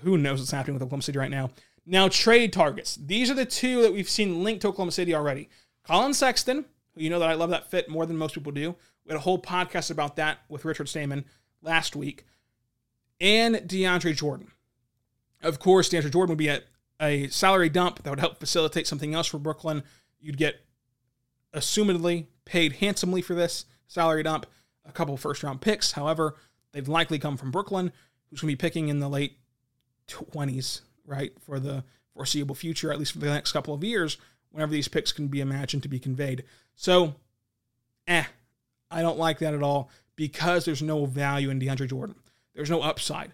who 0.00 0.18
knows 0.18 0.38
what's 0.38 0.50
happening 0.50 0.74
with 0.74 0.82
Oklahoma 0.82 1.02
City 1.02 1.18
right 1.18 1.30
now. 1.30 1.50
Now, 1.84 2.08
trade 2.08 2.52
targets. 2.52 2.96
These 2.96 3.30
are 3.30 3.34
the 3.34 3.44
two 3.44 3.82
that 3.82 3.92
we've 3.92 4.08
seen 4.08 4.44
linked 4.44 4.62
to 4.62 4.68
Oklahoma 4.68 4.92
City 4.92 5.14
already. 5.14 5.48
Collin 5.84 6.14
Sexton, 6.14 6.64
you 6.94 7.10
know 7.10 7.18
that 7.18 7.28
I 7.28 7.34
love 7.34 7.50
that 7.50 7.70
fit 7.70 7.88
more 7.88 8.06
than 8.06 8.16
most 8.16 8.34
people 8.34 8.52
do. 8.52 8.76
We 9.04 9.10
had 9.10 9.16
a 9.16 9.20
whole 9.20 9.40
podcast 9.40 9.90
about 9.90 10.16
that 10.16 10.38
with 10.48 10.64
Richard 10.64 10.88
Stayman 10.88 11.24
last 11.60 11.96
week. 11.96 12.24
And 13.20 13.56
DeAndre 13.56 14.14
Jordan. 14.14 14.48
Of 15.42 15.58
course, 15.58 15.88
DeAndre 15.88 16.12
Jordan 16.12 16.32
would 16.32 16.38
be 16.38 16.48
a, 16.48 16.60
a 17.00 17.28
salary 17.28 17.68
dump 17.68 18.02
that 18.02 18.10
would 18.10 18.20
help 18.20 18.38
facilitate 18.38 18.86
something 18.86 19.14
else 19.14 19.26
for 19.26 19.38
Brooklyn. 19.38 19.82
You'd 20.20 20.36
get, 20.38 20.60
assumedly, 21.52 22.26
paid 22.44 22.74
handsomely 22.74 23.22
for 23.22 23.34
this 23.34 23.64
salary 23.88 24.22
dump, 24.22 24.46
a 24.84 24.92
couple 24.92 25.16
first 25.16 25.42
round 25.42 25.60
picks. 25.60 25.92
However, 25.92 26.36
they've 26.72 26.88
likely 26.88 27.18
come 27.18 27.36
from 27.36 27.50
Brooklyn, 27.50 27.92
who's 28.30 28.40
going 28.40 28.52
to 28.52 28.56
be 28.56 28.60
picking 28.60 28.88
in 28.88 29.00
the 29.00 29.08
late 29.08 29.38
20s, 30.08 30.82
right, 31.06 31.32
for 31.44 31.58
the 31.58 31.84
foreseeable 32.14 32.54
future, 32.54 32.92
at 32.92 32.98
least 32.98 33.12
for 33.12 33.18
the 33.18 33.26
next 33.26 33.52
couple 33.52 33.74
of 33.74 33.84
years, 33.84 34.18
whenever 34.50 34.72
these 34.72 34.88
picks 34.88 35.12
can 35.12 35.28
be 35.28 35.40
imagined 35.40 35.82
to 35.82 35.88
be 35.88 35.98
conveyed. 35.98 36.44
So, 36.74 37.14
eh, 38.06 38.24
I 38.90 39.02
don't 39.02 39.18
like 39.18 39.38
that 39.38 39.54
at 39.54 39.62
all 39.62 39.90
because 40.16 40.64
there's 40.64 40.82
no 40.82 41.06
value 41.06 41.50
in 41.50 41.58
DeAndre 41.58 41.88
Jordan. 41.88 42.16
There's 42.54 42.70
no 42.70 42.82
upside. 42.82 43.32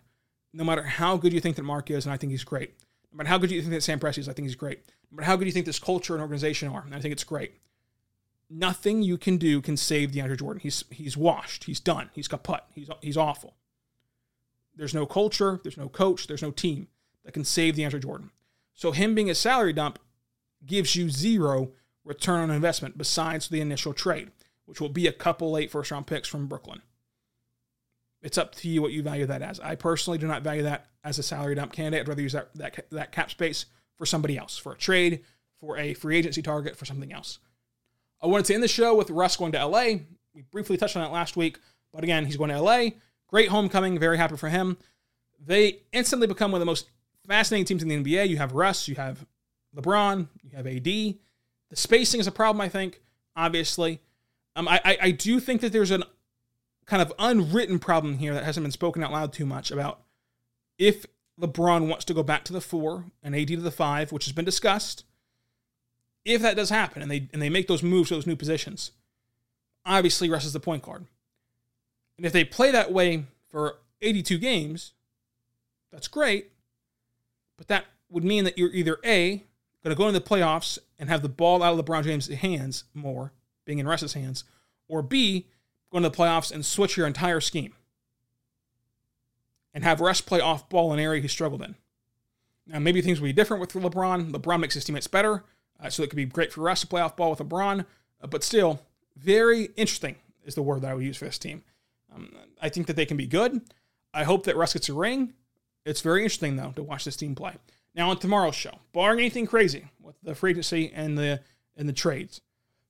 No 0.53 0.65
matter 0.65 0.83
how 0.83 1.17
good 1.17 1.33
you 1.33 1.41
think 1.41 1.57
that 1.57 1.65
Mark 1.65 1.91
is, 1.91 2.07
and 2.07 2.13
I 2.13 2.17
think 2.17 2.31
he's 2.31 2.45
great. 2.45 2.75
No 3.13 3.19
matter 3.19 3.29
how 3.29 3.39
good 3.39 3.51
you 3.51 3.61
think 3.61 3.73
that 3.73 3.83
Sam 3.83 3.99
Presti 3.99 4.19
is, 4.19 4.29
I 4.29 4.33
think 4.33 4.47
he's 4.47 4.55
great. 4.55 4.81
No 5.11 5.17
matter 5.17 5.27
how 5.27 5.37
good 5.37 5.47
you 5.47 5.53
think 5.53 5.67
this 5.67 5.79
culture 5.79 6.15
and 6.15 6.23
organization 6.23 6.69
are, 6.69 6.83
and 6.83 6.95
I 6.95 7.01
think 7.01 7.13
it's 7.13 7.25
great. 7.25 7.53
Nothing 8.51 9.03
you 9.03 9.19
can 9.19 9.37
do 9.37 9.61
can 9.61 9.77
save 9.77 10.13
DeAndre 10.13 10.39
Jordan. 10.39 10.61
He's 10.61 10.85
he's 10.91 11.17
washed. 11.17 11.65
He's 11.65 11.81
done. 11.81 12.11
He's 12.15 12.29
kaput. 12.29 12.63
He's 12.75 12.89
he's 13.03 13.17
awful. 13.17 13.57
There's 14.75 14.95
no 14.95 15.05
culture. 15.05 15.61
There's 15.63 15.77
no 15.77 15.89
coach. 15.89 16.27
There's 16.27 16.43
no 16.43 16.51
team 16.51 16.89
that 17.25 17.33
can 17.33 17.45
save 17.45 17.77
the 17.77 17.83
DeAndre 17.83 18.03
Jordan. 18.03 18.31
So 18.75 18.93
him 18.93 19.15
being 19.15 19.31
a 19.31 19.35
salary 19.35 19.73
dump 19.73 19.99
gives 20.65 20.97
you 20.97 21.11
zero 21.11 21.73
return 22.05 22.41
on 22.41 22.51
investment 22.51 22.97
besides 22.97 23.49
the 23.49 23.61
initial 23.61 23.93
trade, 23.93 24.31
which 24.65 24.81
will 24.81 24.89
be 24.89 25.07
a 25.07 25.13
couple 25.13 25.51
late 25.51 25.71
first 25.71 25.91
round 25.91 26.07
picks 26.07 26.29
from 26.29 26.47
Brooklyn. 26.47 26.83
It's 28.23 28.39
up 28.39 28.55
to 28.57 28.69
you 28.69 28.83
what 28.83 28.93
you 28.93 29.03
value 29.03 29.27
that 29.27 29.43
as. 29.43 29.61
I 29.61 29.77
personally 29.77 30.19
do 30.19 30.27
not 30.27 30.43
value 30.43 30.65
that 30.65 30.87
as 31.05 31.19
a 31.19 31.23
salary 31.23 31.55
dump 31.55 31.73
candidate. 31.73 32.01
I'd 32.01 32.09
rather 32.09 32.23
use 32.23 32.33
that, 32.33 32.55
that, 32.55 32.87
that 32.91 33.13
cap 33.13 33.31
space 33.31 33.67
for 33.97 34.07
somebody 34.07 34.37
else, 34.37 34.59
for 34.59 34.73
a 34.73 34.77
trade, 34.77 35.25
for 35.61 35.77
a 35.77 35.95
free 35.95 36.17
agency 36.17 36.43
target, 36.43 36.77
for 36.77 36.85
something 36.85 37.13
else. 37.13 37.39
I 38.21 38.27
wanted 38.27 38.47
to 38.47 38.55
end 38.55 38.63
the 38.63 38.69
show 38.69 38.95
with 38.95 39.11
Russ 39.11 39.37
going 39.37 39.53
to 39.53 39.65
LA. 39.65 39.85
We 40.35 40.43
briefly 40.51 40.77
touched 40.77 40.97
on 40.97 41.03
that 41.03 41.13
last 41.13 41.37
week, 41.37 41.59
but 41.93 42.03
again, 42.03 42.27
he's 42.27 42.37
going 42.37 42.51
to 42.51 42.61
LA. 42.61 42.91
Great 43.29 43.49
homecoming. 43.51 43.99
Very 43.99 44.19
happy 44.19 44.37
for 44.37 44.49
him. 44.49 44.77
They 45.45 45.83
instantly 45.93 46.27
become 46.27 46.51
one 46.51 46.61
of 46.61 46.63
the 46.63 46.71
most 46.71 46.91
fascinating 47.29 47.67
teams 47.67 47.83
in 47.83 47.89
the 47.89 47.97
NBA. 47.97 48.29
You 48.29 48.39
have 48.39 48.53
Russ, 48.53 48.89
you 48.89 48.97
have 48.97 49.25
LeBron, 49.77 50.27
you 50.43 50.57
have 50.57 50.67
AD. 50.67 50.85
The 50.85 51.17
spacing 51.75 52.21
is 52.21 52.27
a 52.27 52.33
problem, 52.33 52.61
I 52.61 52.69
think, 52.69 53.03
obviously. 53.37 54.01
Um, 54.57 54.67
I, 54.67 54.81
I, 54.85 54.99
I 55.03 55.11
do 55.13 55.39
think 55.39 55.61
that 55.61 55.73
there's 55.73 55.91
an 55.91 56.03
kind 56.87 57.03
of 57.03 57.13
unwritten 57.19 57.79
problem 57.79 58.19
here 58.19 58.33
that 58.33 58.45
hasn't 58.45 58.65
been 58.65 58.73
spoken 58.73 59.05
out 59.05 59.13
loud 59.13 59.33
too 59.33 59.45
much 59.45 59.71
about 59.71 60.01
if 60.79 61.05
LeBron 61.39 61.87
wants 61.87 62.05
to 62.07 62.15
go 62.15 62.23
back 62.23 62.45
to 62.45 62.53
the 62.53 62.61
four 62.61 63.05
and 63.23 63.37
AD 63.37 63.49
to 63.49 63.57
the 63.59 63.71
five, 63.71 64.11
which 64.11 64.25
has 64.25 64.33
been 64.33 64.45
discussed. 64.45 65.05
If 66.25 66.43
that 66.43 66.57
does 66.57 66.71
happen 66.71 67.01
and 67.01 67.11
they 67.11 67.29
and 67.33 67.41
they 67.41 67.49
make 67.49 67.69
those 67.69 67.83
moves 67.83 68.09
to 68.09 68.17
those 68.17 68.27
new 68.27 68.37
positions, 68.37 68.91
obviously 69.87 70.29
Russ 70.29 70.45
is 70.45 70.53
the 70.53 70.61
point 70.61 70.83
guard. 70.83 71.07
And 72.17 72.27
if 72.27 72.33
they 72.33 72.45
play 72.45 72.71
that 72.73 72.93
way 72.93 73.25
for 73.49 73.77
82 74.03 74.39
games, 74.39 74.93
that's 75.93 76.09
great. 76.09 76.51
But 77.59 77.69
that 77.69 77.85
would 78.09 78.25
mean 78.25 78.45
that 78.45 78.57
you're 78.57 78.73
either 78.73 78.97
A, 79.05 79.45
going 79.85 79.95
to 79.95 79.99
go 79.99 80.09
into 80.09 80.19
the 80.19 80.25
playoffs 80.25 80.79
and 80.99 81.11
have 81.11 81.21
the 81.21 81.29
ball 81.29 81.63
out 81.63 81.79
of 81.79 81.85
LeBron 81.85 82.05
James' 82.05 82.29
hands 82.29 82.85
more, 82.95 83.33
being 83.67 83.79
in 83.79 83.87
Russ's 83.87 84.15
hands, 84.15 84.45
or 84.89 85.03
B, 85.03 85.47
going 85.91 86.03
to 86.05 86.09
the 86.09 86.17
playoffs 86.17 86.51
and 86.51 86.65
switch 86.65 86.97
your 86.97 87.07
entire 87.07 87.41
scheme 87.41 87.75
and 89.75 89.85
have 89.85 90.01
Russ 90.01 90.21
play 90.21 90.41
off 90.41 90.69
ball 90.69 90.93
in 90.93 90.99
an 90.99 91.05
area 91.05 91.21
he 91.21 91.29
struggled 91.29 91.63
in. 91.63 91.75
Now, 92.67 92.79
maybe 92.79 93.01
things 93.01 93.21
will 93.21 93.29
be 93.29 93.33
different 93.33 93.61
with 93.61 93.73
LeBron. 93.73 94.31
LeBron 94.31 94.61
makes 94.61 94.75
his 94.75 94.85
teammates 94.85 95.07
better, 95.07 95.45
uh, 95.81 95.91
so 95.91 96.03
it 96.03 96.11
could 96.11 96.17
be 96.17 96.25
great 96.25 96.53
for 96.53 96.63
Russ 96.63 96.81
to 96.83 96.87
play 96.87 97.01
off 97.01 97.17
ball 97.17 97.31
with 97.31 97.39
LeBron. 97.39 97.85
Uh, 98.21 98.27
but 98.27 98.45
still, 98.45 98.81
very 99.17 99.71
interesting 99.77 100.17
is 100.45 100.55
the 100.55 100.63
word 100.63 100.83
that 100.83 100.91
I 100.91 100.95
would 100.95 101.05
use 101.05 101.17
for 101.17 101.27
this 101.27 101.39
team. 101.39 101.63
Um, 102.15 102.35
I 102.61 102.69
think 102.69 102.87
that 102.87 102.97
they 102.97 103.07
can 103.07 103.17
be 103.17 103.27
good. 103.27 103.61
I 104.13 104.25
hope 104.25 104.45
that 104.45 104.57
Russ 104.57 104.73
gets 104.73 104.89
a 104.89 104.95
ring. 104.95 105.35
It's 105.89 106.03
very 106.03 106.23
interesting, 106.23 106.57
though, 106.57 106.73
to 106.77 106.83
watch 106.83 107.05
this 107.05 107.17
team 107.17 107.35
play. 107.35 107.55
Now, 107.95 108.11
on 108.11 108.19
tomorrow's 108.19 108.55
show, 108.55 108.79
barring 108.93 109.21
anything 109.21 109.47
crazy 109.47 109.87
with 110.01 110.17
the 110.23 110.35
free 110.35 110.51
agency 110.51 110.93
and 110.95 111.17
the 111.17 111.41
and 111.77 111.89
the 111.89 111.93
trades, 111.95 112.41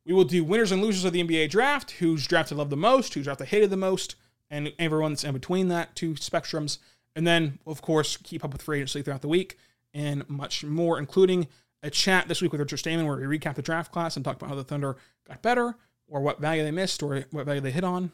we 0.05 0.13
will 0.13 0.25
do 0.25 0.43
winners 0.43 0.73
and 0.73 0.83
losers 0.83 1.05
of 1.05 1.13
the 1.13 1.23
NBA 1.23 1.51
draft, 1.51 1.93
who's 1.93 2.27
drafted 2.27 2.59
loved 2.59 2.71
the 2.71 2.77
most, 2.77 3.15
who's 3.15 3.25
drafted 3.25 3.49
hated 3.49 3.71
the 3.71 3.77
most, 3.77 4.17
and 4.51 4.73
everyone 4.79 5.13
that's 5.13 5.25
in 5.25 5.33
between 5.33 5.69
that 5.69 5.95
two 5.95 6.15
spectrums. 6.15 6.79
And 7.15 7.27
then, 7.27 7.59
of 7.67 7.83
course, 7.83 8.17
keep 8.17 8.45
up 8.45 8.53
with 8.53 8.63
free 8.63 8.79
agency 8.79 9.03
throughout 9.03 9.23
the 9.23 9.29
week 9.29 9.59
and 9.95 10.29
much 10.29 10.65
more, 10.65 10.99
including 10.99 11.47
a 11.83 11.91
chat 11.91 12.27
this 12.27 12.43
week 12.43 12.53
with 12.53 12.61
Richard 12.61 12.79
Stayman 12.79 13.07
where 13.07 13.17
we 13.17 13.39
recap 13.39 13.55
the 13.55 13.63
draft 13.63 13.93
class 13.93 14.17
and 14.17 14.25
talk 14.25 14.37
about 14.37 14.49
how 14.49 14.57
the 14.57 14.65
Thunder 14.65 14.97
got 15.27 15.43
better 15.43 15.77
or 16.09 16.21
what 16.21 16.41
value 16.41 16.65
they 16.65 16.71
missed 16.71 17.03
or 17.03 17.25
what 17.31 17.47
value 17.47 17.61
they 17.61 17.71
hit 17.71 17.85
on, 17.85 18.11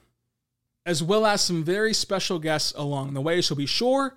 as 0.85 1.03
well 1.03 1.25
as 1.25 1.41
some 1.41 1.65
very 1.65 1.95
special 1.95 2.39
guests 2.39 2.73
along 2.77 3.15
the 3.15 3.21
way. 3.21 3.41
So 3.41 3.55
be 3.55 3.67
sure 3.67 4.17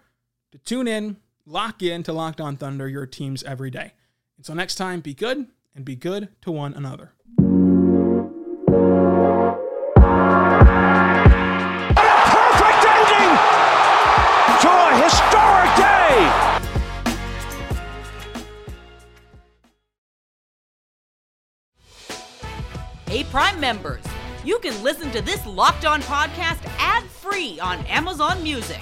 to 0.52 0.58
tune 0.60 0.88
in, 0.88 1.18
lock 1.46 1.84
in 1.84 2.04
to 2.04 2.14
Locked 2.14 2.40
On 2.40 2.56
Thunder, 2.56 2.88
your 2.88 3.06
teams 3.06 3.44
every 3.44 3.70
day. 3.70 3.94
Until 4.38 4.56
next 4.56 4.76
time, 4.76 5.02
be 5.02 5.14
good 5.14 5.48
and 5.76 5.84
be 5.84 5.96
good 5.96 6.30
to 6.42 6.52
one 6.52 6.74
another. 6.74 7.12
perfect 12.26 12.86
ending 12.88 13.38
to 14.62 14.70
a 14.70 14.92
historic 15.04 15.76
day. 15.76 16.32
Hey, 23.08 23.24
Prime 23.26 23.60
members, 23.60 24.04
you 24.46 24.60
can 24.60 24.82
listen 24.84 25.12
to 25.12 25.22
this 25.22 25.46
Locked 25.46 25.86
On 25.86 26.02
podcast 26.04 26.64
ad 26.80 27.04
free 27.04 27.60
on 27.60 27.80
Amazon 27.88 28.42
Music. 28.44 28.82